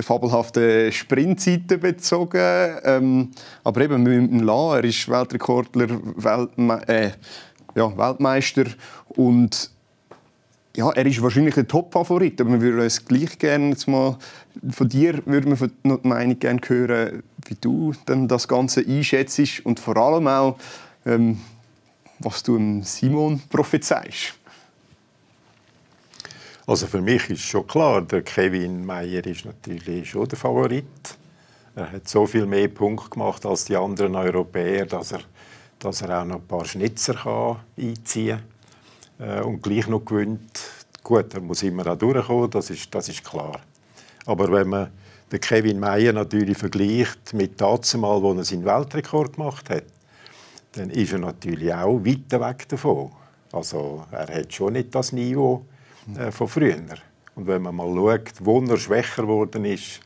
[0.00, 2.78] fabelhafte Sprintzeiten bezogen.
[2.84, 3.30] Ähm,
[3.64, 7.10] aber eben mit dem La, er ist Weltrekordler, Weltme äh,
[7.74, 8.64] ja, Weltmeister
[9.08, 9.70] und
[10.74, 14.16] ja, er ist wahrscheinlich ein Top-Favorit, aber wir würden uns gleich gerne jetzt mal
[14.70, 19.64] von dir würden wir noch die Meinung gerne hören, wie du dann das Ganze einschätzt
[19.64, 20.56] und vor allem auch,
[21.06, 21.38] ähm,
[22.18, 24.34] was du Simon prophezeist.
[26.66, 30.84] Also für mich ist schon klar, der Kevin Meyer ist natürlich schon der Favorit.
[31.74, 35.22] Er hat so viel mehr Punkte gemacht als die anderen Europäer, dass er,
[35.80, 38.42] dass er auch noch ein paar Schnitzer kann einziehen
[39.18, 40.60] kann äh, und gleich noch gewinnt.
[41.02, 43.58] Gut, er muss immer auch durchkommen, das ist, das ist klar.
[44.26, 44.90] Aber wenn man
[45.32, 49.84] den Kevin Meyer natürlich vergleicht mit dem Mal, wo er seinen Weltrekord gemacht hat,
[50.72, 53.10] dann ist er natürlich auch weit weg davon.
[53.50, 55.66] Also er hat schon nicht das Niveau,
[56.18, 56.76] äh, von früher.
[57.34, 60.00] Und wenn man mal schaut, wo er schwächer geworden ist,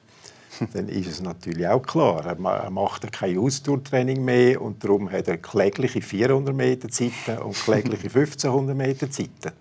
[0.73, 2.25] dann ist es natürlich auch klar.
[2.27, 8.07] Er macht kein Ausdauertraining mehr und darum hat er klägliche 400 Meter Zeiten und klägliche
[8.15, 9.53] 1500 Meter Zeiten.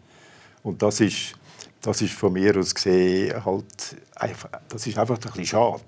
[0.63, 1.33] Und das ist,
[1.81, 5.81] das ist von mir aus gesehen halt einfach, das ist einfach ein bisschen schade.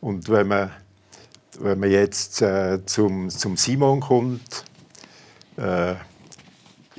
[0.00, 0.70] Und wenn man,
[1.58, 4.64] wenn man jetzt äh, zum, zum Simon kommt,
[5.56, 5.94] äh,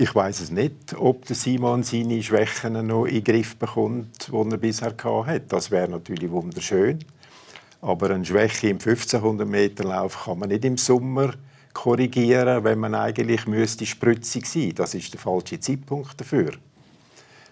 [0.02, 4.34] ich weiß es nicht, ob der Simon seine Schwächen noch in den Griff bekommt, die
[4.34, 5.42] er bisher hatte.
[5.50, 7.00] Das wäre natürlich wunderschön.
[7.82, 11.34] Aber eine Schwäche im 1500 Meter Lauf kann man nicht im Sommer
[11.74, 14.72] korrigieren, wenn man eigentlich müsste spritzig sein.
[14.74, 16.52] Das ist der falsche Zeitpunkt dafür.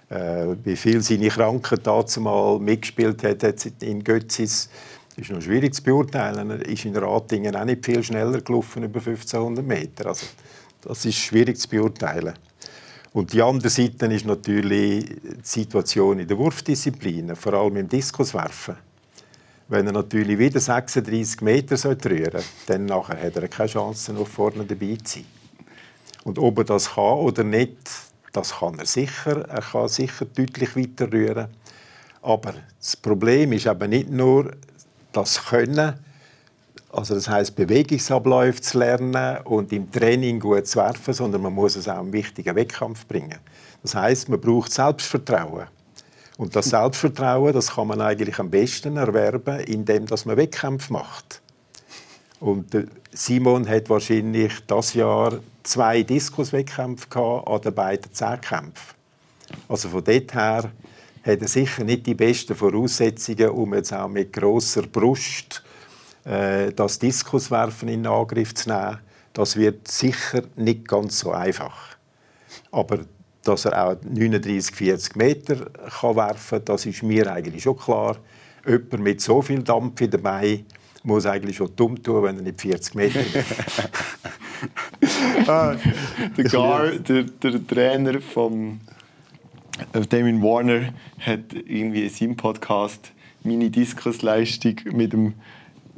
[0.10, 3.44] Äh, wie viel seine Kranken dazu mal mitgespielt hat,
[3.82, 4.70] in Götzis,
[5.18, 6.50] ist noch schwierig zu beurteilen.
[6.52, 10.06] Er ist in Ratingen auch nicht viel schneller gelaufen über 1500 Meter.
[10.06, 10.28] Also,
[10.88, 12.34] das ist schwierig zu beurteilen.
[13.14, 18.78] Und die andere Seite ist natürlich die Situation in der Wurfdisziplin, vor allem im Diskuswerfen.
[19.68, 21.76] Wenn er natürlich wieder 36 Meter
[22.06, 25.26] rühren soll, dann nachher hat er keine Chance, noch vorne dabei zu sein.
[26.24, 27.78] Und ob er das kann oder nicht,
[28.32, 29.46] das kann er sicher.
[29.50, 31.48] Er kann sicher deutlich weiter rühren.
[32.22, 34.52] Aber das Problem ist eben nicht nur
[35.12, 35.96] das Können,
[36.98, 41.76] also das heißt Bewegungsabläufe zu lernen und im Training gut zu werfen, sondern man muss
[41.76, 43.38] es auch im wichtigen Wettkampf bringen.
[43.84, 45.68] Das heißt, man braucht Selbstvertrauen.
[46.38, 51.42] Und das Selbstvertrauen, das kann man eigentlich am besten erwerben, indem dass man Wettkämpfe macht.
[52.40, 52.76] Und
[53.14, 58.98] Simon hat wahrscheinlich das Jahr zwei Diskuswettkämpfe an den beiden Zehnkämpfen.
[59.70, 60.72] Also von dort her
[61.24, 65.64] hat er sicher nicht die besten Voraussetzungen, um jetzt auch mit großer Brust
[66.28, 69.00] das Diskuswerfen in Angriff zu nehmen,
[69.32, 71.98] das wird sicher nicht ganz so einfach.
[72.72, 73.00] Aber
[73.44, 75.70] dass er auch 39, 40 Meter
[76.00, 78.18] kann werfen kann, das ist mir eigentlich schon klar.
[78.66, 80.66] Jemand mit so viel Dampf dabei
[81.04, 83.20] muss eigentlich schon dumm tun, wenn er nicht 40 Meter
[85.48, 85.76] ah,
[86.36, 88.82] der, der, der Trainer von
[89.94, 93.14] äh, Damien Warner hat irgendwie in seinem Podcast
[93.44, 95.36] meine Diskusleistung mit dem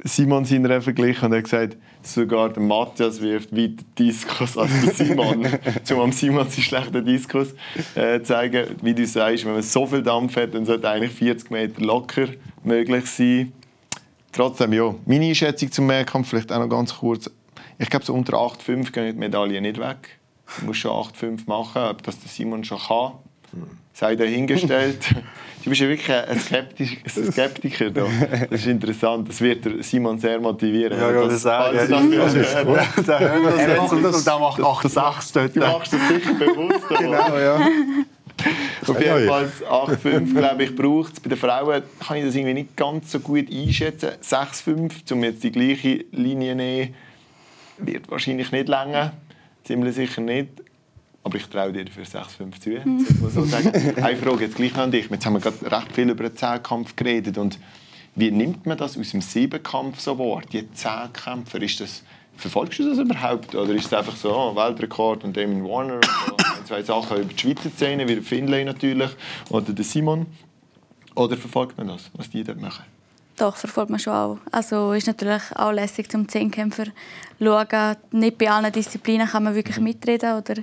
[0.04, 4.94] Simon seiner verglichen und er hat gesagt, sogar der Matthias wirft weiter Diskus als der
[4.94, 5.46] Simon.
[5.90, 7.54] um am Simon seinen schlechten Diskus
[7.94, 8.76] äh, zeigen.
[8.82, 12.28] Wie du sagst, wenn man so viel Dampf hat, dann sollte eigentlich 40 Meter locker
[12.62, 13.52] möglich sein.
[14.32, 17.30] Trotzdem, ja, meine Einschätzung zum Mehrkampf vielleicht auch noch ganz kurz.
[17.78, 20.18] Ich glaube, so unter 8,5 gehen die Medaillen nicht weg.
[20.58, 23.12] Du musst schon 8,5 machen, ob das der Simon schon kann
[23.92, 25.14] sei dahingestellt.
[25.64, 26.38] du bist ja wirklich ein,
[27.32, 28.06] Skeptiker da.
[28.50, 29.28] Das ist interessant.
[29.28, 30.98] Das wird Simon sehr motivieren.
[30.98, 32.78] Ja, ja, das, das, das, das, das ist gut.
[32.96, 35.56] Und der macht 8,6 dort.
[35.56, 36.88] Du machst das sicher bewusst.
[36.88, 37.60] genau, ja.
[38.86, 41.20] Auf jeden Fall 8,5 glaube ich braucht es.
[41.20, 44.10] Bei den Frauen kann ich das irgendwie nicht ganz so gut einschätzen.
[44.22, 46.94] 6,5, um jetzt die gleiche Linie zu nehmen,
[47.78, 49.12] wird wahrscheinlich nicht länger.
[49.64, 50.48] Ziemlich sicher nicht.
[51.22, 52.70] Aber ich traue dir für 6,5 zu.
[52.70, 53.06] Mhm.
[53.30, 53.68] So sagen.
[53.96, 55.10] Eine Frage jetzt gleich an dich.
[55.10, 57.36] Jetzt haben wir gerade recht viel über den Zehnkampf geredet.
[57.36, 57.58] Und
[58.14, 60.42] wie nimmt man das aus dem Siebenkampf so wahr?
[60.50, 62.02] Die Zehnkämpfer, ist das,
[62.36, 63.54] verfolgst du das überhaupt?
[63.54, 67.38] Oder ist es einfach so, oh, Weltrekord und Damon Warner so, zwei Sachen über die
[67.38, 69.10] Schweizer Szene, wie der Finlay natürlich
[69.50, 70.26] oder der Simon?
[71.14, 72.84] Oder verfolgt man das, was die dort machen?
[73.36, 74.38] Doch, verfolgt man schon auch.
[74.52, 76.84] Also ist natürlich auch lässig zum Zehnkämpfer
[77.38, 77.96] schauen.
[78.10, 80.56] Nicht bei allen Disziplinen kann man wirklich mitreden oder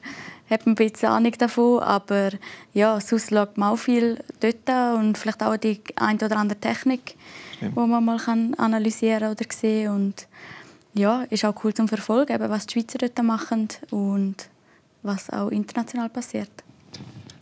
[0.49, 1.79] hat man ein bisschen Ahnung davon.
[1.79, 2.29] Aber
[2.73, 7.15] ja, sonst schaut man auch viel dort und vielleicht auch die eine oder andere Technik,
[7.61, 8.19] die man mal
[8.57, 10.27] analysieren oder sehen Und
[10.93, 14.35] ja, ist auch cool zum Verfolgen, was die Schweizer dort machen und
[15.01, 16.51] was auch international passiert.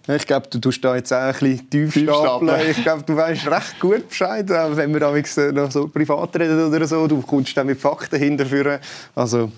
[0.08, 2.70] Ich glaube, du tust da jetzt auch ein bisschen tief stapeln.
[2.70, 6.88] Ich glaube, du weißt recht gut Bescheid, wenn wir äh, noch so privat reden oder
[6.88, 7.08] so.
[7.08, 8.80] Du kommst dann mit Fakten hinterführen.
[9.16, 9.52] Also,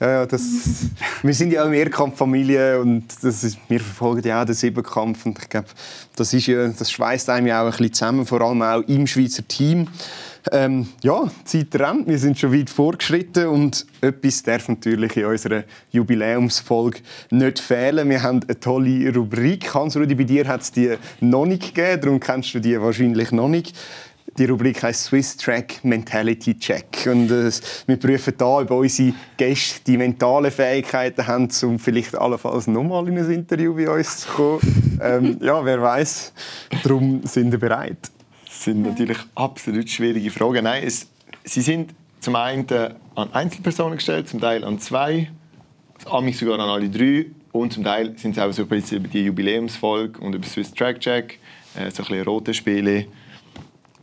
[0.00, 0.42] ja, das,
[1.22, 5.24] wir sind ja auch eine Mehrkampffamilie und das ist, wir verfolgen ja auch den Siebenkampf.
[5.24, 5.68] Und ich glaube,
[6.16, 9.06] das, ist ja, das schweißt einem ja auch ein bisschen zusammen, vor allem auch im
[9.06, 9.86] Schweizer Team.
[10.50, 15.62] Ähm, ja, Zeit rennt, wir sind schon weit vorgeschritten und etwas darf natürlich in unserer
[15.92, 16.98] Jubiläumsfolge
[17.30, 18.10] nicht fehlen.
[18.10, 19.72] Wir haben eine tolle Rubrik.
[19.72, 23.48] Hans-Rudi, bei dir hat es die noch nicht gegeben, darum kennst du die wahrscheinlich noch
[23.48, 23.78] nicht.
[24.38, 27.06] Die Rubrik heißt Swiss Track Mentality Check.
[27.06, 27.50] Und äh,
[27.86, 33.18] wir prüfen da, ob unsere Gäste die mentalen Fähigkeiten haben, um vielleicht allenfalls nochmal in
[33.18, 34.98] ein Interview bei uns zu kommen.
[35.02, 36.32] ähm, ja, wer weiß.
[36.82, 38.10] Darum sind wir bereit.
[38.62, 40.62] Das sind natürlich absolut schwierige Fragen.
[40.62, 41.08] Nein, es,
[41.42, 42.64] sie sind zum einen
[43.16, 45.32] an Einzelpersonen gestellt, zum Teil an zwei,
[46.08, 47.26] amigs sogar an alle drei.
[47.50, 50.72] Und zum Teil sind es auch so ein bisschen über die Jubiläumsfolge und über Swiss
[50.72, 51.40] Track Check,
[51.74, 53.06] äh, so ein bisschen rote Spiele.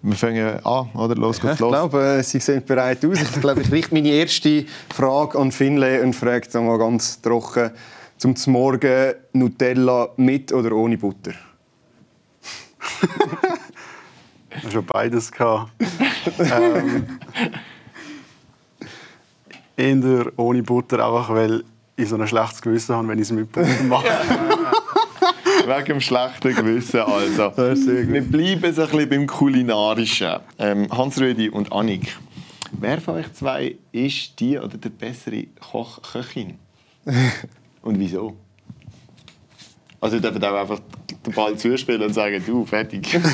[0.02, 1.16] Wir fangen an, oder?
[1.16, 1.72] Los geht's ich los.
[1.72, 3.22] glaube, äh, Sie sehen bereit aus.
[3.22, 7.72] Ich glaube, ich richte meine erste Frage an Finlay und frage dann mal ganz trocken.
[8.18, 11.32] Zum Morgen Nutella mit oder ohne Butter?
[14.72, 15.72] Schon beides gehabt.
[16.40, 17.20] ähm,
[19.76, 21.64] eher ohne Butter, einfach weil
[21.96, 24.06] ich so ein schlechtes Gewissen habe, wenn ich es mit Butter mache.
[25.66, 27.52] Wegen dem schlechten Gewissen also.
[27.56, 30.40] Wir bleiben so ein bisschen beim Kulinarischen.
[30.58, 32.18] Ähm, Hans-Rüdi und Annik,
[32.72, 36.58] wer von euch zwei ist die oder der bessere Koch, Köchin?
[37.82, 38.36] Und wieso?
[40.02, 40.80] Also ihr dürft auch einfach
[41.26, 43.20] den Ball zuspielen und sagen, du, fertig.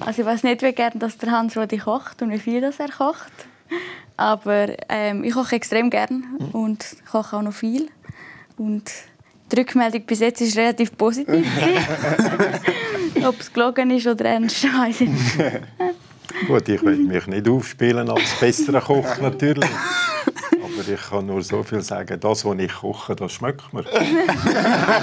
[0.00, 2.80] Also ich weiß nicht, wie gerne dass der Hans Rodi kocht und wie viel das
[2.80, 3.32] er kocht.
[4.16, 7.88] Aber ähm, ich koche extrem gern und koche auch noch viel.
[8.56, 8.90] Und
[9.52, 11.46] die Rückmeldung bis jetzt ist relativ positiv.
[13.24, 15.38] Ob es gelogen ist oder ernst, weiß ich nicht.
[16.46, 19.68] Gut, ich will mich nicht aufspielen als besserer Koch natürlich.
[20.80, 23.82] Aber ich kann nur so viel sagen, das, was ich koche, das schmeckt mir.
[23.82, 24.10] Das ist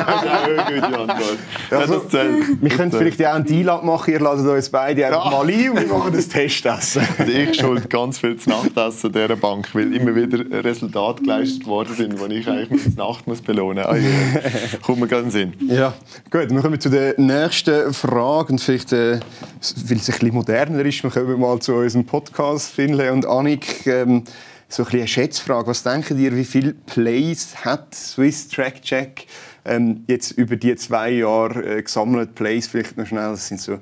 [0.07, 1.37] auch eine gute Antwort.
[1.69, 2.61] Ja, das zählt.
[2.61, 4.13] Wir können vielleicht ja auch einen Deal abmachen.
[4.13, 7.03] Ihr ladet uns beide einfach mal ein und wir machen das Testessen.
[7.17, 11.95] Also ich schuld ganz viel zu Nachtessen dieser Bank, weil immer wieder Resultate geleistet worden
[11.95, 13.97] sind, die ich eigentlich mit Nacht muss belohnen muss.
[13.97, 14.79] Ja.
[14.81, 15.53] Kommt mir ganz Sinn.
[15.67, 15.93] Ja,
[16.31, 16.49] gut.
[16.49, 18.53] Wir kommen zu der nächsten Frage.
[18.53, 19.19] Und vielleicht, äh, weil
[19.59, 23.85] es ein bisschen moderner ist, wir kommen mal zu unserem Podcast, Finlay und Annik.
[23.85, 24.23] Ähm,
[24.69, 25.67] so ein eine Schätzfrage.
[25.67, 29.27] Was denken ihr, wie viele Plays hat Swiss Track Check
[29.65, 32.35] ähm, jetzt über die zwei Jahre äh, gesammelt?
[32.35, 33.31] Plays vielleicht noch schnell.
[33.31, 33.79] Das sind so äh,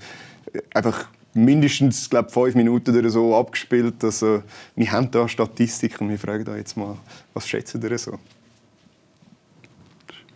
[0.73, 4.03] einfach mindestens glaub, fünf Minuten oder so abgespielt.
[4.03, 4.43] Also,
[4.75, 6.97] wir haben da Statistik und wir fragen da jetzt mal,
[7.33, 8.17] was schätzen ihr so?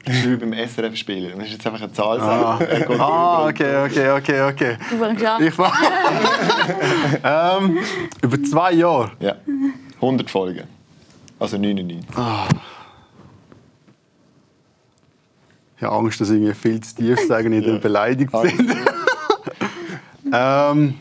[0.06, 1.38] Das ist wie beim SRF spielen.
[1.38, 2.58] Man ist jetzt einfach eine Zahl Ah,
[3.00, 4.78] ah okay, okay, okay, okay.
[4.90, 5.44] Du fängst an.
[5.44, 5.74] Ich war
[7.62, 7.78] ähm,
[8.22, 9.12] über zwei Jahre.
[9.20, 9.36] Ja.
[10.02, 10.68] 100 Folgen.
[11.40, 12.06] Also 99.
[15.78, 18.76] Ich habe Angst, dass ich viel zu tief sage und ich dann beleidigt bin.
[20.34, 20.96] ähm,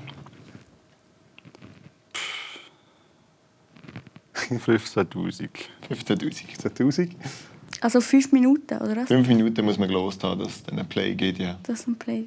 [4.57, 5.49] 15.000.
[5.91, 6.59] 15'000.
[6.59, 7.17] 2000?
[7.81, 9.09] Also fünf Minuten, oder was?
[9.09, 11.39] Fünf Minuten muss man gelost haben, dass es dann ein Play geht.
[11.39, 11.59] Ja.
[11.65, 12.25] Das ist ein Play.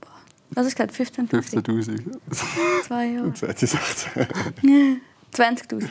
[0.00, 0.10] Boah.
[0.50, 1.16] Was hast du gesagt?
[1.30, 1.64] 15'000?
[1.64, 2.82] 15.000.
[2.84, 3.32] Zwei Jahre.
[3.34, 4.26] 2016.
[5.32, 5.88] 20'000.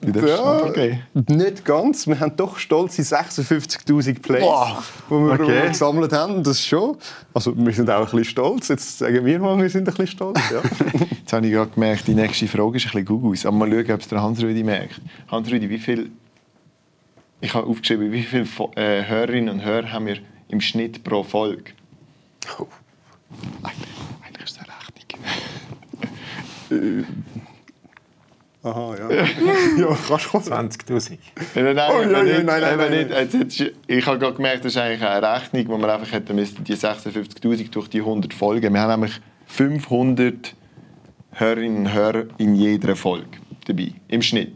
[0.00, 0.64] Du darfst Ja.
[0.64, 1.00] okay.
[1.28, 2.06] Nicht ganz.
[2.06, 4.82] Wir haben doch stolze 56'000 Plays, Boah.
[5.08, 5.68] die wir Okay.
[5.68, 6.42] gesammelt haben.
[6.44, 6.96] Das ist schon.
[7.34, 8.68] Also wir sind auch ein bisschen stolz.
[8.68, 10.38] Jetzt sagen wir mal, wir sind ein bisschen stolz.
[10.52, 10.62] Ja.
[11.10, 13.44] Jetzt habe ich gerade gemerkt, die nächste Frage ist ein bisschen Gugus.
[13.44, 15.00] Aber mal schauen, ob es der Hans-Rüdi merkt.
[15.28, 16.10] Hans-Rüdi, wie viel...
[17.40, 18.46] Ich habe aufgeschrieben, wie viele
[18.76, 21.72] äh, Hörerinnen und Hörer haben wir im Schnitt pro Folge?
[22.58, 22.66] Oh.
[23.62, 23.88] Eigentlich,
[24.24, 24.58] eigentlich ist es
[26.70, 27.06] eine Rechnung.
[28.62, 29.10] Aha, ja.
[29.78, 30.66] ja, kannst du mal.
[30.66, 31.18] 20'000.
[31.54, 33.34] Nein, nein, Oh, ja, ja, nicht, nein, nein, eben nein, nicht.
[33.60, 36.64] Jetzt, ich habe gerade gemerkt, das ist eigentlich eine Rechnung, wo wir einfach hätten müssen,
[36.64, 38.74] die 56'000 durch die 100 Folgen.
[38.74, 40.54] Wir haben nämlich 500
[41.32, 44.54] Hörerinnen und Hörer in jeder Folge dabei, im Schnitt.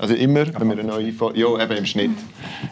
[0.00, 1.40] Also immer, wenn wir eine neue Folge...
[1.40, 2.12] Ja, eben im Schnitt.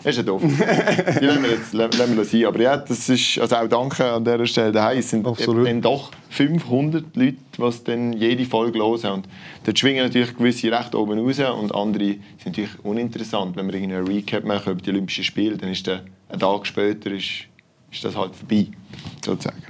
[0.03, 0.41] Das ist ja doof.
[0.43, 2.47] Die lassen wir jetzt lassen wir sein.
[2.47, 3.39] Aber ja, das ist...
[3.39, 4.99] Also auch danke an dieser Stelle daheim.
[4.99, 5.67] Es sind Absolut.
[5.67, 9.13] dann doch 500 Leute, die dann jede Folge hören.
[9.13, 9.29] Und
[9.65, 13.57] dort schwingen natürlich gewisse recht oben raus und andere sind natürlich uninteressant.
[13.57, 16.67] Wenn wir irgendwie einen Recap machen über die Olympischen Spiele, dann ist der, ein Tag
[16.67, 17.45] später ist,
[17.93, 18.69] ist das halt vorbei,
[19.23, 19.63] sozusagen.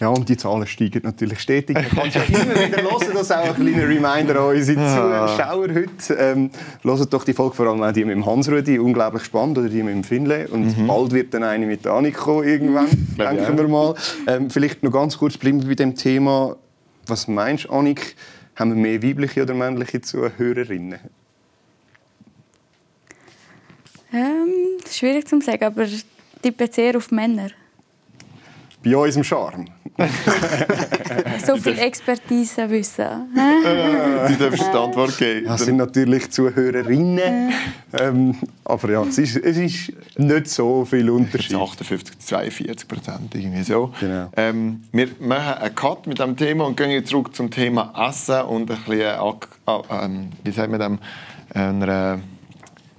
[0.00, 1.74] Ja, und die Zahlen steigen natürlich stetig.
[1.74, 3.00] Man kann es ja immer wieder hören.
[3.12, 6.14] Das ist auch ein kleiner Reminder an unsere Zuschauer heute.
[6.14, 6.50] Ähm,
[6.82, 9.82] hört doch die Folge, vor allem auch die mit dem Hans-Rudi, unglaublich spannend, oder die
[9.82, 10.46] mit dem Finlay.
[10.46, 12.86] Und bald wird dann eine mit der Annik kommen, irgendwann,
[13.18, 13.94] denken wir mal.
[14.28, 16.56] Ähm, vielleicht noch ganz kurz bleiben wir bei dem Thema.
[17.06, 18.14] Was meinst du, Annik?
[18.54, 20.98] Haben wir mehr weibliche oder männliche Zuhörerinnen?
[24.12, 24.48] Ähm,
[24.90, 26.04] schwierig zu sagen, aber ich
[26.42, 27.50] tippe eher auf Männer.
[28.88, 29.66] Bei unserem Charme.
[31.44, 33.06] So viel Expertise wissen.
[33.34, 35.46] Du darfst die Antwort geben.
[35.46, 37.52] Das sind natürlich Zuhörerinnen.
[37.98, 41.56] Ähm, aber ja, es ist, es ist nicht so viel Unterschied.
[41.56, 43.92] 58, 42 Prozent, irgendwie so.
[43.98, 44.30] Genau.
[44.36, 48.42] Ähm, wir machen einen Cut mit dem Thema und gehen jetzt zurück zum Thema Essen
[48.42, 49.16] und ein bisschen,
[49.90, 50.98] ähm, wie sagt man dem,
[51.54, 52.22] einer ein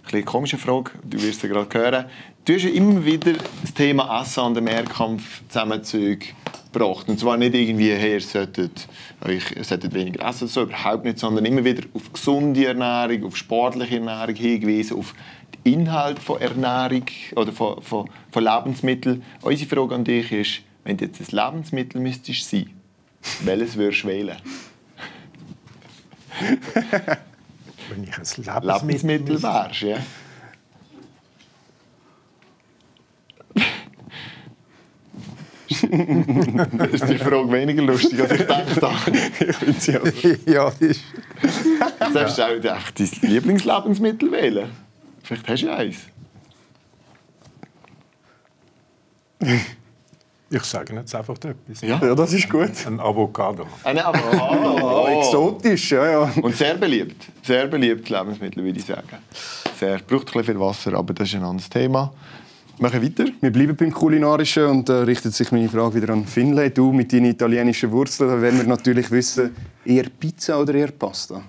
[0.03, 2.05] bisschen komische Frage, du wirst sie gerade hören.
[2.45, 6.29] Du hast ja immer wieder das Thema Essen an den Mehrkampf Zusammenzügen
[6.71, 7.07] gebracht.
[7.09, 8.87] Und zwar nicht irgendwie, hey, ihr solltet,
[9.25, 13.37] euch, ihr solltet weniger essen, so, überhaupt nicht, sondern immer wieder auf gesunde Ernährung, auf
[13.37, 15.13] sportliche Ernährung hingewiesen, auf
[15.65, 19.23] den Inhalt von Ernährung oder von, von, von Lebensmitteln.
[19.41, 22.69] Unsere Frage an dich ist, wenn du jetzt ein Lebensmittel müsstest sein,
[23.43, 24.37] welches würdest du wählen?
[27.89, 29.97] Wenn ich ein Lebensmittel Lebensmittel wärst, ja?
[36.91, 39.17] ist die Frage weniger lustig, als ich gedacht habe.
[39.39, 40.11] Ich finde sie aber
[40.45, 41.01] ja, das ist
[41.99, 44.69] Du darfst auch einfach dein Lieblingslebensmittel wählen.
[45.23, 45.97] Vielleicht hast du eins.
[50.51, 51.82] Ich sage jetzt einfach etwas.
[51.82, 51.99] Ja.
[52.03, 52.71] Ja, das ist gut.
[52.88, 53.67] Ein Avocado.
[53.84, 55.05] Eine Avocado.
[55.07, 56.34] Ah, exotisch, ja, ja.
[56.41, 57.27] Und sehr beliebt.
[57.43, 59.17] Sehr beliebtes Lebensmittel, würde ich sagen.
[59.80, 59.99] Sehr.
[59.99, 62.11] Braucht ein bisschen viel Wasser, aber das ist ein anderes Thema.
[62.80, 63.25] Machen wir weiter.
[63.41, 66.69] Wir bleiben beim Kulinarischen und da richtet sich meine Frage wieder an Finlay.
[66.69, 69.53] Du mit deinen italienischen Wurzeln, da wollen wir natürlich wissen,
[69.84, 71.41] eher Pizza oder eher Pasta?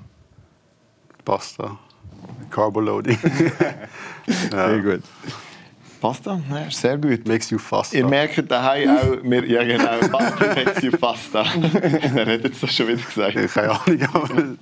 [1.24, 1.78] Pasta.
[2.50, 3.16] Carboloading.
[4.50, 5.02] Sehr gut.
[6.00, 6.40] Pasta?
[6.50, 7.28] Ja, ist sehr gut.
[7.28, 7.98] Makes you faster.
[7.98, 11.40] Ihr merkt daheim auch, wir, ja genau, Pasta makes you Pasta.
[11.82, 13.52] er hat jetzt das schon wieder gesagt.
[13.54, 13.70] Keine
[14.14, 14.58] Ahnung.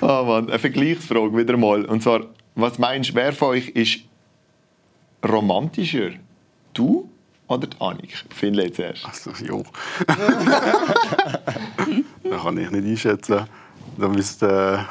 [0.00, 1.84] aber- Oh Mann, eine Vergleichsfrage wieder mal.
[1.84, 2.22] Und zwar,
[2.56, 4.00] was meinst du, wer von euch ist
[5.26, 6.10] romantischer?
[6.72, 7.10] Du
[7.48, 8.24] oder die Annik?
[8.30, 9.04] Finlay zuerst.
[9.04, 9.64] Also, jo.
[12.22, 13.46] das kann ich nicht einschätzen.
[13.98, 14.86] Da müsste.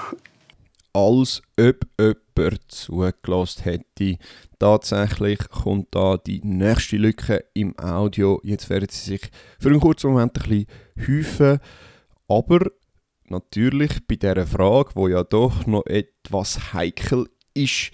[0.93, 4.17] als ob jemand zugelassen hätte.
[4.59, 8.41] Tatsächlich kommt da die nächste Lücke im Audio.
[8.43, 10.67] Jetzt werden sie sich für einen kurzen Moment ein bisschen
[11.07, 11.59] häufen.
[12.27, 12.65] Aber
[13.29, 17.91] natürlich bei dieser Frage, wo ja doch noch etwas heikel ist,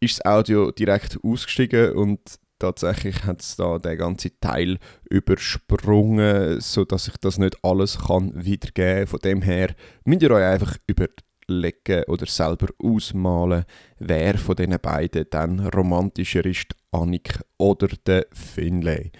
[0.00, 2.20] ist das Audio direkt ausgestiegen und
[2.58, 4.78] tatsächlich hat es da den ganzen Teil
[5.08, 9.06] übersprungen, sodass ich das nicht alles kann wiedergeben kann.
[9.06, 9.74] Von dem her
[10.04, 13.64] müsst ihr euch einfach überlegen oder selber ausmalen,
[13.98, 19.12] wer von diesen beiden dann romantischer ist, Annik oder der Finlay.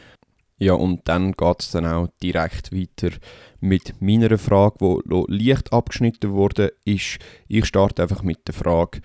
[0.59, 3.15] Ja, und dann geht es dann auch direkt weiter
[3.61, 6.73] mit meiner Frage, die leicht abgeschnitten wurde.
[6.85, 7.19] Ich
[7.63, 9.03] starte einfach mit der Frage,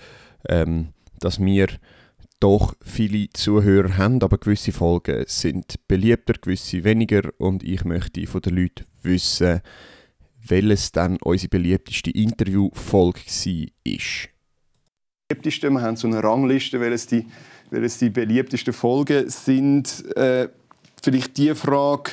[0.48, 1.68] ähm, dass wir
[2.42, 8.42] doch viele Zuhörer haben, aber gewisse Folgen sind beliebter, gewisse weniger und ich möchte von
[8.42, 9.62] den Leuten wissen,
[10.48, 13.72] welches dann unsere beliebteste Interviewfolge war.
[15.30, 17.26] Wir haben so eine Rangliste, welches die,
[17.70, 20.04] welches die beliebtesten Folgen sind.
[20.18, 20.50] Äh,
[21.02, 22.12] vielleicht die Frage,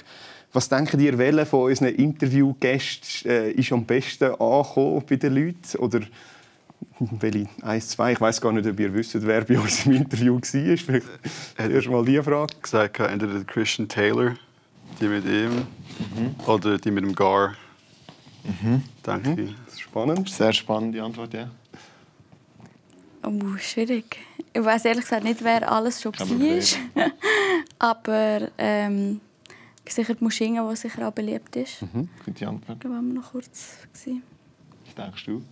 [0.52, 5.78] was denken ihr, welche von unseren Interviewgästen äh, ist am besten angekommen bei den Leuten?
[5.78, 6.00] Oder
[6.98, 7.48] welche?
[7.62, 8.12] Eins, zwei?
[8.12, 10.42] Ich weiß gar nicht, ob ihr wisst, wer bei uns im Interview war.
[10.42, 11.06] Vielleicht
[11.58, 12.54] erst mal die Frage.
[12.60, 14.34] gesagt, entweder der Christian Taylor,
[15.00, 15.66] die mit ihm,
[16.46, 17.54] oder die mit dem Gar.
[19.06, 19.54] Denke ich.
[19.64, 20.28] Das ist spannend.
[20.28, 21.50] Sehr spannende Antwort, ja.
[23.24, 24.16] Oh, schwierig.
[24.52, 27.10] Ich weiß ehrlich gesagt nicht, wer alles schon war.
[27.78, 29.20] Aber ähm,
[29.86, 31.84] sicher die Muschinga, die sicher auch beliebt ist.
[32.24, 32.82] Gute Antwort.
[32.82, 33.78] Da waren wir noch kurz.
[33.92, 34.22] Gewesen.
[34.86, 35.42] Was denkst du?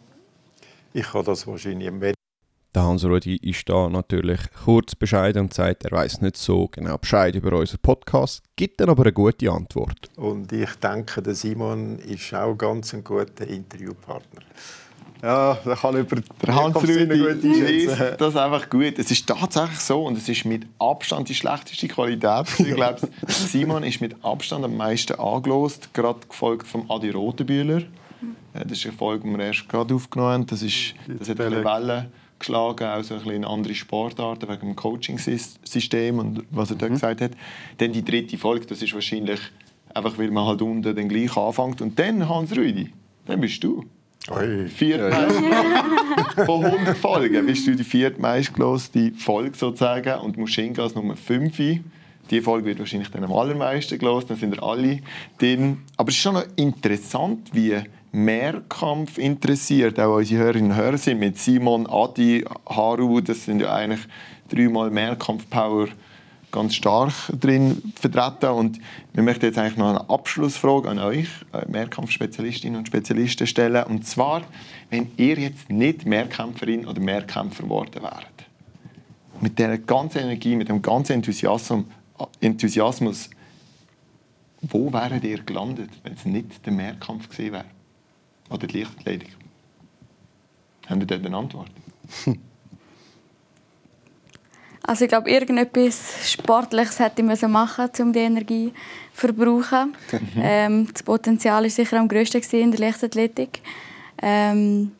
[0.96, 2.14] Ich kann das wahrscheinlich am besten.
[2.74, 7.34] Der Hans-Rudi ist da natürlich kurz bescheiden und sagt, er weiß nicht so genau Bescheid
[7.34, 10.08] über unseren Podcast, gibt dann aber eine gute Antwort.
[10.16, 14.40] Und ich denke, der Simon ist auch ganz ein guter Interviewpartner.
[15.22, 18.98] Ja, da kann über Der Hans-Rudi das einfach gut.
[18.98, 22.46] Es ist tatsächlich so und es ist mit Abstand die schlechteste Qualität.
[22.58, 27.82] Ich glaube, Simon ist mit Abstand am meisten angelost, gerade gefolgt vom Adi Rotenbühler.
[28.52, 30.46] Das ist eine Folge, die wir erst gerade aufgenommen haben.
[30.46, 34.60] Das, ist, das hat eine Welle geschlagen, auch so ein bisschen in andere Sportarten, wegen
[34.60, 37.32] dem Coaching-System und was er dort gesagt hat.
[37.78, 39.40] Dann die dritte Folge, das ist wahrscheinlich
[39.94, 41.80] einfach, weil man halt unten dann gleich anfängt.
[41.80, 42.92] Und dann, Hans-Rudi,
[43.26, 43.84] dann bist du.
[44.28, 44.68] Oi.
[44.68, 45.36] Viertmeist
[46.46, 51.56] von 100 Folgen bist du die viertmeistgelöste Folge sozusagen und Muschinga als Nummer 5.
[52.30, 54.98] Die Folge wird wahrscheinlich dann am allermeisten gelost, dann sind wir alle
[55.38, 55.78] drin.
[55.96, 57.76] Aber es ist schon noch interessant, wie
[58.16, 61.18] Mehrkampf interessiert auch unsere Hörerinnen und Hörer sind.
[61.18, 64.00] Mit Simon, Adi, Haru, das sind ja eigentlich
[64.48, 65.88] dreimal Mehrkampf-Power
[66.50, 68.50] ganz stark drin vertreten.
[68.52, 68.78] Und
[69.12, 73.84] wir möchten jetzt eigentlich noch eine Abschlussfrage an euch, äh, Mehrkampfspezialistinnen und Spezialisten, stellen.
[73.84, 74.42] Und zwar,
[74.88, 78.46] wenn ihr jetzt nicht Mehrkämpferin oder Mehrkämpfer geworden wäret,
[79.42, 81.84] mit dieser ganzen Energie, mit dem ganzen Enthusiasmus,
[82.40, 83.28] Enthusiasmus
[84.62, 87.75] wo wäret ihr gelandet, wenn es nicht der Mehrkampf gewesen wäre?
[88.50, 89.36] Oder die Leichtathletik?
[90.88, 91.70] Habt ihr dort eine Antwort?
[94.88, 98.72] Also ich glaube, irgendetwas Sportliches hätte ich müssen machen um die Energie
[99.12, 99.96] zu verbrauchen.
[100.36, 103.62] ähm, das Potenzial war sicher am grössten in der Leichtathletik.
[104.22, 104.92] Ähm,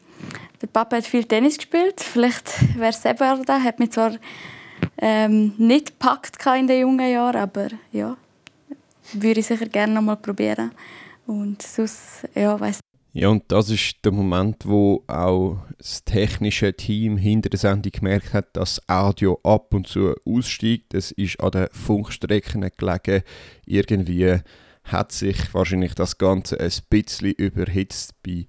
[0.60, 2.00] der Papa hat viel Tennis gespielt.
[2.00, 3.60] Vielleicht wäre es selber da.
[3.60, 4.12] Hat mich zwar
[4.98, 8.16] ähm, nicht gepackt in den jungen Jahren, aber ja,
[9.12, 10.72] würde ich sicher gerne noch mal probieren.
[11.28, 12.80] Und sonst, ja, weiss
[13.18, 18.34] ja, und das ist der Moment, wo auch das technische Team hinter der Sendung gemerkt
[18.34, 20.92] hat, dass Audio ab und zu aussteigt.
[20.92, 23.22] Es ist an den Funkstrecken gelegen.
[23.64, 24.40] Irgendwie
[24.84, 28.46] hat sich wahrscheinlich das Ganze ein bisschen überhitzt bei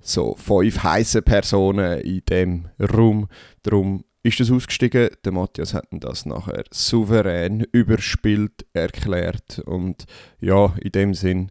[0.00, 3.26] so fünf heißen Personen in dem Raum.
[3.64, 5.08] Darum ist das ausgestiegen.
[5.24, 9.58] Der Matthias hat das nachher souverän überspielt erklärt.
[9.66, 10.04] Und
[10.40, 11.50] ja, in dem Sinn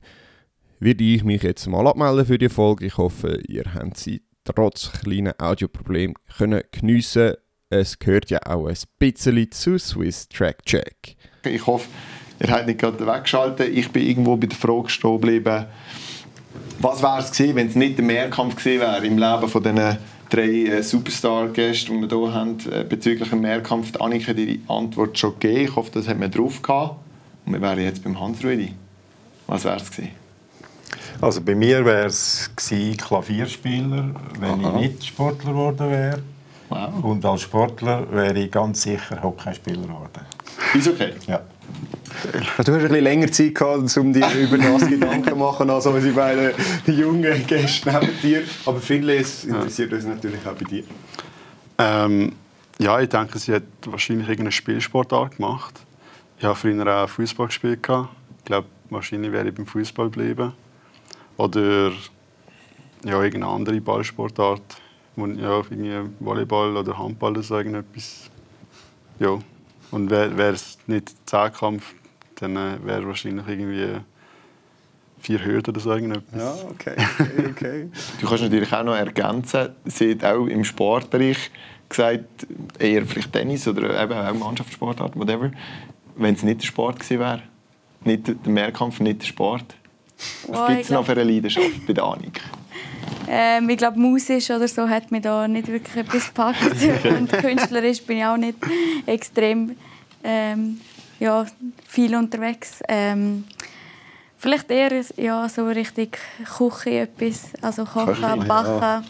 [0.84, 2.86] werde ich mich jetzt mal abmelden für die Folge.
[2.86, 7.36] Ich hoffe, ihr habt sie trotz kleinen Audioproblemen können geniessen.
[7.70, 11.16] Es gehört ja auch ein bisschen zu Swiss Track Check.
[11.46, 11.88] Ich hoffe,
[12.40, 13.70] ihr habt nicht gerade weggeschaltet.
[13.70, 15.66] Ich bin irgendwo bei der Frage stehen geblieben,
[16.80, 19.98] was wäre es gewesen, wenn es nicht der Mehrkampf gewesen wäre im Leben von diesen
[20.30, 23.96] drei äh, Superstar-Gäste, die wir hier haben, äh, bezüglich dem Mehrkampf.
[24.02, 25.62] Annika hat die Antwort schon gegeben.
[25.62, 26.98] Ich hoffe, das hat man drauf gehabt.
[27.46, 28.74] Und wir wären jetzt beim Hans-Rüdi.
[29.48, 30.23] Was wäre es gewesen?
[31.24, 34.10] Also bei mir wäre es Klavierspieler,
[34.42, 34.76] wenn Aha.
[34.76, 36.20] ich nicht Sportler geworden wäre.
[36.68, 37.02] Wow.
[37.02, 40.26] Und als Sportler wäre ich ganz sicher Hockeyspieler geworden.
[40.74, 41.14] Ist okay?
[41.28, 41.40] Ja.
[42.30, 45.86] Du hast ein bisschen länger Zeit gehabt, um dir über das Gedanken zu machen, als
[45.86, 46.52] die beiden
[46.88, 48.42] jungen Gäste neben dir.
[48.66, 50.84] Aber Finlay, es interessiert uns natürlich auch bei dir.
[51.78, 52.34] Ähm,
[52.80, 55.80] ja, ich denke, sie hat wahrscheinlich irgendeine Spielsportart gemacht.
[56.38, 57.80] Ich habe früher auch Fußball gespielt.
[57.80, 60.52] Ich glaube, wahrscheinlich wäre ich beim Fußball geblieben.
[61.38, 61.92] Oder
[63.04, 64.62] ja, irgendeine andere Ballsportart.
[65.16, 68.30] Ja, irgendwie Volleyball oder Handball oder so irgendetwas.
[69.20, 69.40] Ja.
[69.92, 71.94] Und wäre es nicht Zehnkampf,
[72.36, 74.00] dann äh, wäre wahrscheinlich irgendwie
[75.20, 76.42] vier Hürden oder so irgendetwas.
[76.42, 76.96] Ja, okay.
[77.52, 77.90] okay.
[78.22, 81.52] du kannst natürlich auch noch ergänzen, sie hat auch im Sportbereich
[81.88, 82.48] gesagt,
[82.80, 85.52] eher vielleicht Tennis oder eben auch Mannschaftssportart, whatever,
[86.16, 87.44] wenn es nicht der Sport gewesen wäre.
[88.04, 89.76] Nicht der Mehrkampf, nicht der Sport.
[90.48, 92.42] Was gibt es noch für eine Leidenschaft bei der Annik?
[93.28, 96.60] Ähm, ich glaube, musisch oder so hat mich da nicht wirklich etwas gepackt.
[97.06, 98.58] Und künstlerisch bin ich auch nicht
[99.06, 99.76] extrem
[100.24, 100.80] ähm,
[101.20, 101.46] ja,
[101.88, 102.80] viel unterwegs.
[102.88, 103.46] Ähm,
[104.44, 106.20] Vielleicht eher ja, so richtig
[106.58, 108.82] Küche etwas, also kochen, backen.
[108.82, 109.04] Ja.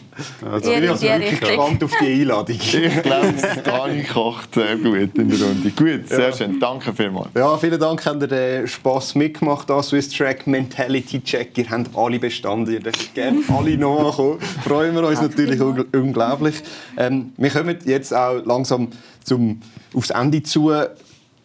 [0.48, 1.40] Also, eher in die Richtung.
[1.40, 2.56] gespannt auf die Einladung.
[2.60, 5.70] ich glaube, Dani kocht sehr gut in der Runde.
[5.70, 6.32] Gut, sehr ja.
[6.32, 6.60] schön.
[6.60, 7.30] Danke vielmals.
[7.34, 11.58] Ja, vielen Dank, habt ihr den Spass mitgemacht an Swiss Track Mentality Check.
[11.58, 14.38] Ihr habt alle bestanden, ihr dürft gerne alle nachkommen.
[14.62, 15.60] Freuen wir uns natürlich
[15.92, 16.62] unglaublich.
[16.96, 18.86] Ähm, wir kommen jetzt auch langsam
[19.24, 19.60] zum,
[19.94, 20.70] aufs Ende zu.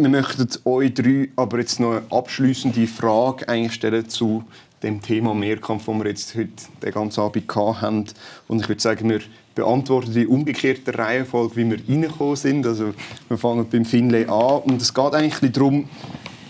[0.02, 4.46] Wir möchten euch drei aber jetzt noch eine abschließende Frage eigentlich stellen zu
[4.82, 8.06] dem Thema Mehrkampf, das wir jetzt heute den ganzen Abend haben.
[8.48, 9.20] Und ich würde sagen, wir
[9.56, 12.66] beantworten die umgekehrte Reihenfolge, wie wir reingekommen sind.
[12.66, 12.94] Also
[13.28, 14.62] wir fangen beim Finlay an.
[14.62, 15.90] Und es geht eigentlich darum,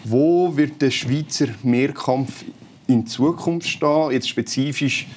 [0.04, 2.46] wo wird der Schweizer Mehrkampf
[2.86, 4.12] in Zukunft stehen?
[4.12, 5.08] Jetzt spezifisch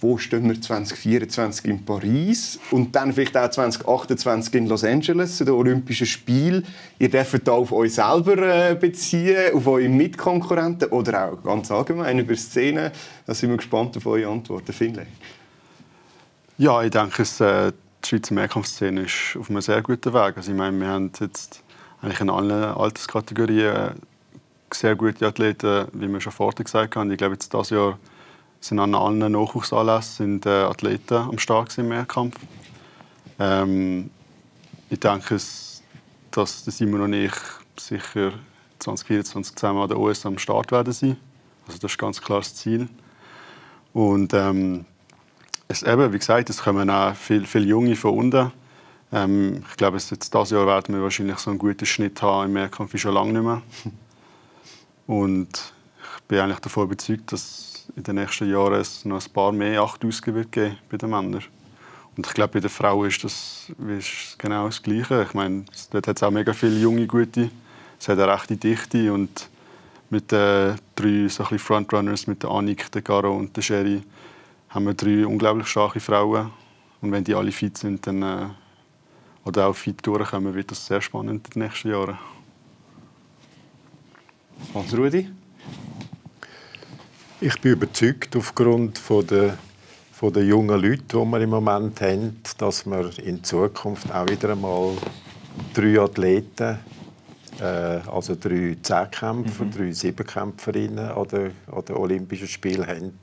[0.00, 5.44] wo stehen wir 2024 in Paris und dann vielleicht auch 2028 in Los Angeles, zu
[5.44, 6.66] den Olympischen Spielen.
[6.98, 12.18] Ihr dürft da auf euch selber äh, beziehen, auf eure Mitkonkurrenten oder auch ganz allgemein
[12.18, 12.90] über Szenen.
[13.26, 14.72] Da sind wir gespannt auf eure Antworten.
[14.72, 15.06] Finlay.
[16.56, 17.72] Ja, ich denke, äh,
[18.02, 20.36] die Schweizer Mehrkampfszene ist auf einem sehr guten Weg.
[20.36, 21.62] Also ich meine, wir haben jetzt
[22.00, 23.92] eigentlich in allen Alterskategorien
[24.72, 27.10] sehr gute Athleten, wie wir schon vorher gesagt haben.
[27.10, 27.98] Ich glaube, jetzt dieses Jahr
[28.60, 32.36] sind an allen Nachwuchsanlässen sind, äh, Athleten am Start im Mehrkampf.
[33.38, 34.10] Ähm,
[34.90, 35.38] ich denke,
[36.30, 37.32] dass Simon und ich
[37.78, 38.32] sicher
[38.78, 41.16] 2024 zusammen an der OS am Start werden sein.
[41.66, 42.88] Also das ist ganz klar das Ziel.
[43.92, 44.84] Und ähm,
[45.68, 48.52] es, eben, wie gesagt, es kommen auch viele viel Junge von unten.
[49.12, 52.52] Ähm, ich glaube, jetzt dieses Jahr werden wir wahrscheinlich so einen guten Schnitt haben im
[52.52, 53.62] Mehrkampf wie schon lange nicht mehr.
[55.06, 55.72] Und
[56.16, 60.34] ich bin eigentlich davon überzeugt, dass in den nächsten Jahren noch ein paar mehr 8000
[60.34, 61.44] wird geben bei den Männern.
[62.16, 65.22] Und ich glaube, bei den Frauen ist das ist genau das Gleiche.
[65.22, 67.50] Ich meine, dort hat es auch mega viele junge, gute.
[67.98, 69.48] Es hat eine rechte Dichte und
[70.10, 74.02] mit den drei so Frontrunners, mit der Annik, der Garo und der Sherry,
[74.68, 76.50] haben wir drei unglaublich starke Frauen.
[77.00, 78.46] Und wenn die alle fit sind, dann, äh,
[79.44, 82.18] oder auch fit durchkommen, wird das sehr spannend in den nächsten Jahren.
[84.72, 85.30] Was, Rudi?
[87.42, 89.56] Ich bin überzeugt, aufgrund von der,
[90.12, 94.50] von der jungen Leute, die wir im Moment haben, dass wir in Zukunft auch wieder
[94.50, 94.92] einmal
[95.72, 96.78] drei Athleten,
[97.58, 99.70] äh, also drei Zehnkämpfer, mhm.
[99.70, 103.18] drei Siebenkämpferinnen an den, an den Olympischen Spielen haben,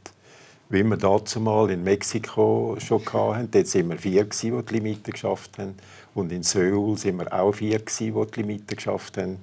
[0.69, 3.51] wie wir dazu mal in Mexiko schon hatten.
[3.51, 5.75] Dort waren wir vier, die die Limite geschafft haben.
[6.15, 9.37] Und in Seoul waren wir auch vier, die die Limite geschafft haben.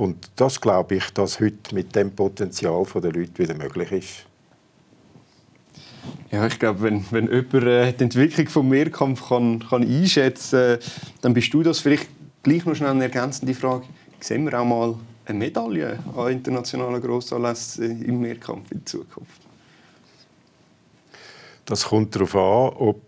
[0.00, 4.24] Und das glaube ich, dass heute mit dem Potenzial der Leute wieder möglich ist.
[6.30, 10.90] Ja, ich glaube, wenn, wenn jemand äh, die Entwicklung des Mehrkampf kann, kann einschätzen kann,
[11.20, 11.80] dann bist du das.
[11.80, 12.08] Vielleicht
[12.42, 13.84] gleich noch schnell eine ergänzende Frage.
[14.20, 14.94] Sehen wir auch mal
[15.26, 19.42] eine Medaille an internationalen Grossanlässen im Mehrkampf in Zukunft?
[21.66, 23.02] Das kommt darauf an, ob,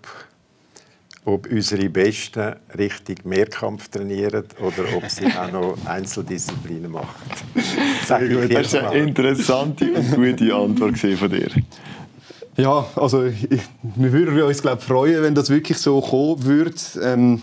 [1.25, 7.31] ob unsere Besten richtig Mehrkampf trainieren oder ob sie auch noch Einzeldisziplinen machen.
[8.07, 11.51] Sag ich das war eine interessante und gute Antwort von dir.
[12.57, 13.47] Ja, also ich,
[13.83, 16.75] wir würden uns glaub, freuen, wenn das wirklich so kommen würde.
[17.03, 17.41] Ähm,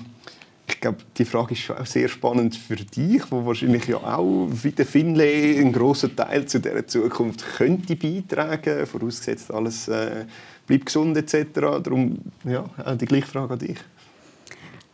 [0.70, 4.72] ich glaube, die Frage ist auch sehr spannend für dich, wo wahrscheinlich ja auch wie
[4.72, 10.26] der Finlay einen grossen Teil zu dieser Zukunft könnte beitragen, vorausgesetzt alles äh,
[10.67, 11.45] bleibt gesund etc.
[11.53, 13.78] Darum ja, auch die gleiche Frage an dich.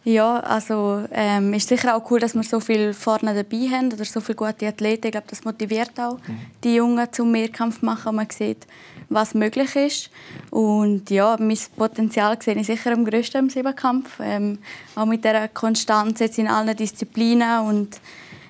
[0.05, 4.05] Ja, also ähm, ist sicher auch cool, dass wir so viel vorne dabei haben oder
[4.05, 5.07] so viele gute Athleten.
[5.07, 6.37] Ich glaube, das motiviert auch mhm.
[6.63, 8.15] die Jungen zum Mehrkampf machen.
[8.15, 8.67] Man sieht,
[9.09, 10.11] was möglich ist.
[10.51, 14.19] Und ja, mein Potenzial sehe ich sicher am grössten im Siebenkampf.
[14.21, 14.59] Ähm,
[14.93, 17.99] auch mit der Konstanz jetzt in allen Disziplinen und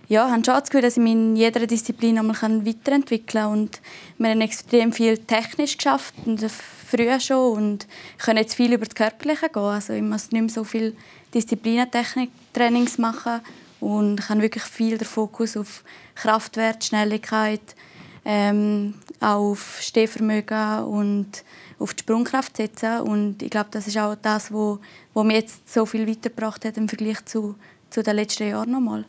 [0.07, 3.51] ja, ich habe schon das Gefühl, dass ich mich in jeder Disziplin einmal weiterentwickeln kann.
[3.51, 3.81] Und
[4.19, 7.57] wir haben extrem viel technisch geschafft, und früher schon.
[7.57, 7.87] Und
[8.19, 9.63] können jetzt viel über das Körperliche gehen.
[9.63, 10.95] Also ich muss nicht mehr so viel
[11.35, 13.41] Disziplinentechnik-Trainings machen.
[13.79, 15.83] Und ich habe wirklich viel den Fokus auf
[16.15, 17.75] Kraftwert, Schnelligkeit,
[18.23, 21.43] ähm, auch auf Stehvermögen und
[21.77, 23.01] auf die Sprungkraft setzen.
[23.01, 24.79] Und ich glaube, das ist auch das, was
[25.13, 27.55] wo, mir jetzt so viel weitergebracht hat im Vergleich zu,
[27.89, 29.05] zu den letzten Jahren nochmal.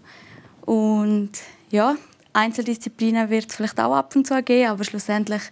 [0.66, 1.31] Und
[1.70, 1.97] ja,
[2.33, 5.43] Einzeldisziplinen wird es vielleicht auch ab und zu geben, aber schlussendlich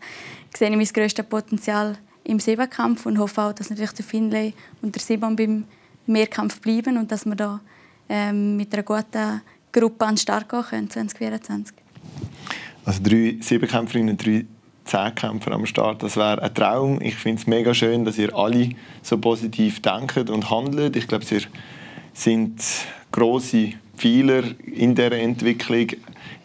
[0.55, 4.95] sehe ich mein grösstes Potenzial im Siebenkampf und hoffe auch, dass natürlich der Finlay und
[4.95, 5.65] der Simon beim
[6.07, 7.61] Mehrkampf bleiben und dass wir da
[8.09, 9.41] ähm, mit einer guten
[9.73, 11.77] Gruppe an Start gehen können 2024.
[12.85, 14.45] Also drei Siebenkämpferinnen drei
[14.85, 17.01] Zehnkämpfer am Start, das wäre ein Traum.
[17.01, 18.71] Ich finde es mega schön, dass ihr alle
[19.03, 20.95] so positiv denkt und handelt.
[20.97, 21.41] Ich glaube, ihr
[22.13, 22.63] sind
[23.11, 25.87] große Pfeiler in dieser Entwicklung.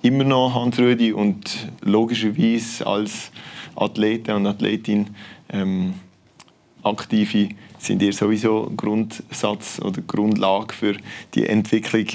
[0.01, 3.31] Immer noch Hans-Rüdi und logischerweise als
[3.75, 5.07] Athleten und Athletin
[5.49, 5.95] ähm,
[6.83, 7.49] aktive
[7.79, 10.95] sind ihr sowieso Grundsatz oder Grundlage für
[11.33, 12.05] die Entwicklung.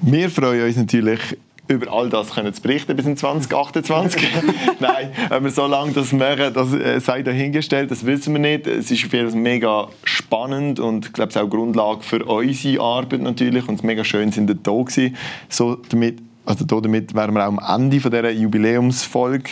[0.00, 1.20] Wir freuen uns natürlich
[1.68, 4.22] über all das können zu berichten bis in 2028.
[4.80, 8.66] Nein, wenn wir so lange das machen, das äh, sei dahingestellt, das wissen wir nicht.
[8.66, 12.82] Es ist für uns mega spannend und ich glaube, es ist auch Grundlage für unsere
[12.82, 15.16] Arbeit natürlich und es mega schön sind wir da gewesen.
[15.48, 19.50] So damit, also damit wären wir auch am Ende von dieser Jubiläumsfolge.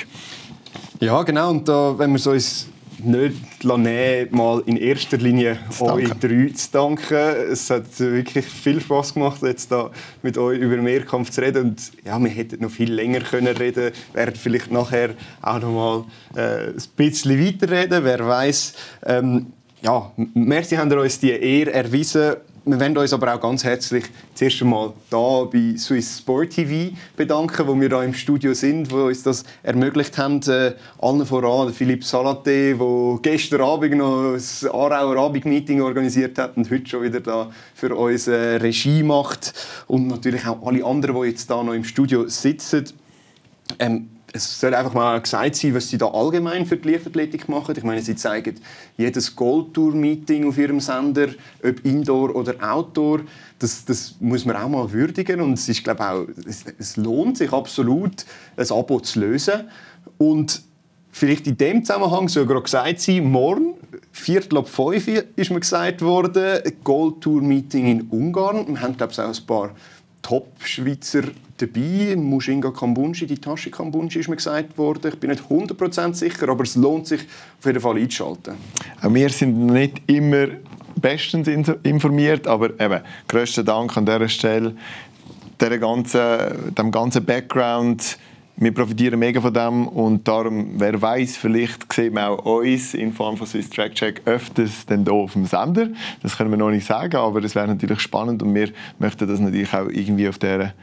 [1.01, 1.51] Ja, genau.
[1.51, 2.69] Und da, wenn wir so uns
[3.05, 7.17] nicht nehmen, mal in erster Linie euch drei zu danken.
[7.51, 9.91] Es hat wirklich viel Spaß gemacht, jetzt da
[10.23, 11.71] mit euch über Mehrkampf zu reden.
[11.71, 15.11] Und ja, wir hätten noch viel länger können reden, werden vielleicht nachher
[15.43, 16.05] auch noch mal
[16.37, 18.05] äh, ein bisschen weiterreden.
[18.05, 18.75] Wer weiß.
[19.07, 19.47] Ähm,
[19.83, 22.37] ja, merci, haben ihr uns die Ehre erwiesen
[22.71, 24.05] wir wollen uns aber auch ganz herzlich
[24.35, 29.07] zuerst einmal da bei Swiss Sport TV bedanken, wo wir da im Studio sind, wo
[29.07, 30.41] uns das ermöglicht haben.
[30.43, 36.71] Äh, allen voran Philipp Salate, der gestern Abend noch das Aarauer Abendmeeting organisiert hat und
[36.71, 39.53] heute schon wieder da für uns äh, Regie macht.
[39.89, 42.85] Und natürlich auch alle anderen, die jetzt da noch im Studio sitzen.
[43.81, 47.75] Ähm, es soll einfach mal gesagt sein, was sie da allgemein für die Leichtathletik machen.
[47.77, 48.57] Ich meine, sie zeigen
[48.97, 51.29] jedes Goldtour-Meeting auf ihrem Sender,
[51.63, 53.21] ob Indoor oder Outdoor.
[53.59, 57.39] Das, das muss man auch mal würdigen und es ist, glaube auch, es, es lohnt
[57.39, 58.25] sich absolut,
[58.57, 59.69] ein Abo zu lösen.
[60.19, 60.63] Und
[61.11, 63.75] vielleicht in dem Zusammenhang soll gerade gesagt sein, morgen,
[64.13, 68.67] Viertel ab fünf, ist mir gesagt worden, Goldtour-Meeting in Ungarn.
[68.69, 69.71] Wir haben, glaube ich, auch ein paar
[70.23, 71.23] Top-Schweizer
[71.61, 72.17] dabei.
[72.17, 75.13] Mushinga Kambunji, die Tasche Kambunji ist mir gesagt worden.
[75.13, 77.21] Ich bin nicht 100% sicher, aber es lohnt sich
[77.59, 78.55] auf jeden Fall einzuschalten.
[79.03, 80.49] Auch wir sind nicht immer
[80.97, 81.49] bestens
[81.83, 84.75] informiert, aber eben, grössten Dank an dieser Stelle.
[85.61, 88.19] Der ganzen, dem ganzen Background,
[88.63, 93.11] wir profitieren mega von dem und darum, wer weiß, vielleicht sieht man auch uns in
[93.13, 95.89] Form von Swiss Track Check öfters dann hier auf dem Sender.
[96.23, 98.69] Das können wir noch nicht sagen, aber es wäre natürlich spannend und wir
[98.99, 100.75] möchten das natürlich auch irgendwie auf, der,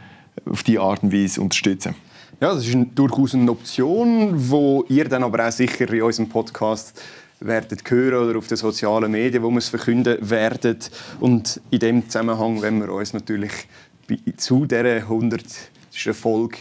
[0.45, 1.95] auf die Art und Weise unterstützen.
[2.39, 7.01] Ja, das ist durchaus eine Option, wo ihr dann aber auch sicher in unserem Podcast
[7.39, 10.77] werdet hören oder auf den sozialen Medien, wo wir es verkünden werden.
[11.19, 13.51] Und in dem Zusammenhang wenn wir uns natürlich
[14.37, 15.43] zu dieser 100.
[16.13, 16.57] Folge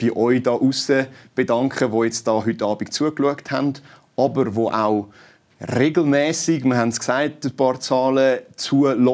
[0.00, 3.74] bei euch da außen bedanken, die jetzt da heute Abend zugeschaut haben,
[4.16, 5.08] aber wo auch
[5.68, 9.06] regelmäßig, wir haben es gesagt, ein paar Zahlen zuhören,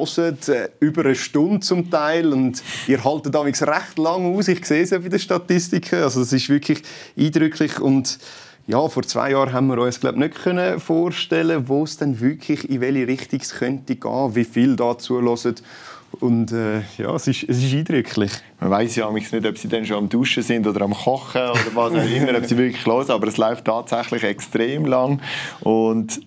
[0.48, 2.32] äh, über eine Stunde zum Teil.
[2.32, 6.20] Und ihr haltet damals recht lang aus, ich sehe es ja bei den Statistiken, also
[6.20, 6.82] das ist wirklich
[7.18, 7.80] eindrücklich.
[7.80, 8.18] Und
[8.66, 10.36] ja, vor zwei Jahren haben wir uns glaube nicht
[10.78, 15.54] vorstellen, wo es dann wirklich in welche Richtung es könnte gehen, wie viel da zuhören.
[16.20, 18.32] Und äh, ja, es ist, es ist eindrücklich.
[18.60, 21.74] Man weiß ja nicht, ob sie dann schon am Duschen sind oder am Kochen oder
[21.74, 25.20] was auch immer, ob sie wirklich los aber es läuft tatsächlich extrem lang.
[25.60, 26.20] Und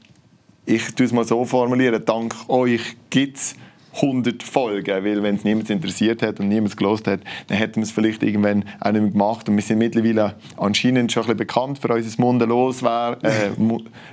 [0.66, 3.56] ich tue es mal so formulieren, dank euch gibt es
[3.96, 7.84] 100 Folgen, weil wenn es niemand interessiert hat und niemand gelost hat, dann hätten wir
[7.84, 11.38] es vielleicht irgendwann auch nicht mehr gemacht und wir sind mittlerweile anscheinend schon ein bisschen
[11.38, 13.50] bekannt für unser Mundeloswer äh,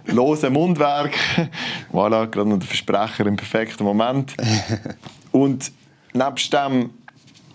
[0.12, 1.14] lose Mundwerk.
[1.92, 4.34] voilà, gerade noch der Versprecher im perfekten Moment.
[5.32, 5.70] Und
[6.12, 6.90] nebst dem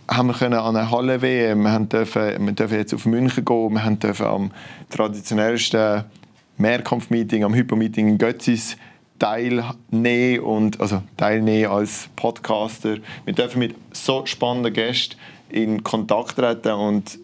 [0.07, 3.74] haben wir können an eine Halle WM, wir dürfen, wir dürfen jetzt auf München gehen,
[3.74, 4.52] wir dürfen am
[4.90, 6.03] traditionellsten
[6.58, 8.78] Mehrkampfmeeting, am Hypo-Meeting in Götzis
[9.20, 12.98] teilnehmen und also teilnehmen als Podcaster.
[13.26, 15.16] Wir dürfen mit so spannenden Gästen
[15.50, 17.20] in Kontakt treten und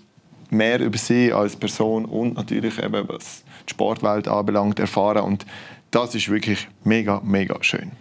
[0.50, 5.46] mehr über sie als Person und natürlich eben was die Sportwelt anbelangt erfahren und
[5.92, 7.92] das ist wirklich mega mega schön.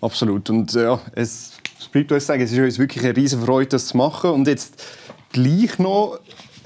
[0.00, 1.58] Absolut und ja, es,
[1.90, 4.82] bleibt uns sagen, es ist uns wirklich eine riesige Freude, das zu machen und jetzt
[5.32, 6.18] gleich noch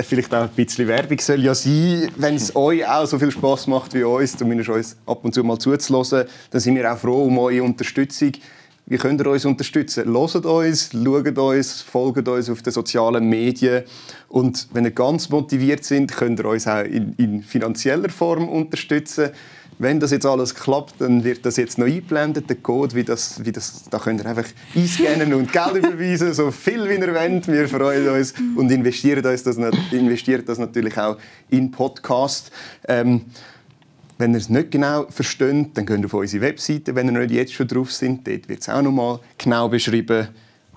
[0.04, 3.66] vielleicht auch ein bisschen Werbung soll ja sein, wenn es euch auch so viel Spaß
[3.66, 7.24] macht wie uns, zumindest uns ab und zu mal zuzulassen, dann sind wir auch froh
[7.24, 8.32] um eure Unterstützung.
[8.86, 10.12] Wie könnt ihr uns unterstützen?
[10.12, 13.84] Hört uns, schaut uns, folgt uns auf den sozialen Medien.
[14.28, 19.30] Und wenn ihr ganz motiviert sind, könnt ihr uns auch in, in finanzieller Form unterstützen.
[19.80, 23.42] Wenn das jetzt alles klappt, dann wird das jetzt noch eingeblendet, der Code, wie das,
[23.42, 24.44] wie das, da könnt ihr einfach
[24.76, 27.48] einscannen und Geld überweisen, so viel wie ihr wollt.
[27.48, 29.56] Wir freuen uns und investieren, uns das,
[29.90, 31.16] investieren das natürlich auch
[31.48, 32.52] in Podcast.
[32.88, 33.22] Ähm,
[34.18, 37.30] wenn ihr es nicht genau versteht, dann könnt ihr auf unsere Webseite, wenn ihr nicht
[37.30, 40.28] jetzt schon drauf sind, dort wird es auch noch mal genau beschrieben.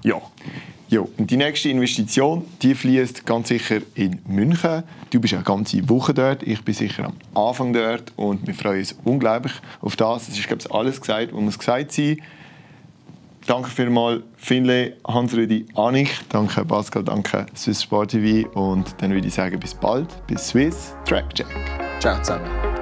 [0.01, 0.21] Ja,
[0.93, 4.83] ja, und die nächste Investition, die fließt ganz sicher in München.
[5.09, 8.79] Du bist eine ganze Woche dort, ich bin sicher am Anfang dort und wir freuen
[8.79, 10.29] uns unglaublich auf das.
[10.29, 12.17] Es ist, glaube ich, alles gesagt, was muss gesagt sein.
[13.47, 16.11] Danke vielmals, Finlay, Hans-Rüdi, Annik.
[16.29, 18.47] Danke, Pascal, danke, Swiss Sport TV.
[18.51, 21.47] Und dann würde ich sagen, bis bald, bis Swiss Track Check.
[21.99, 22.72] Ciao zusammen.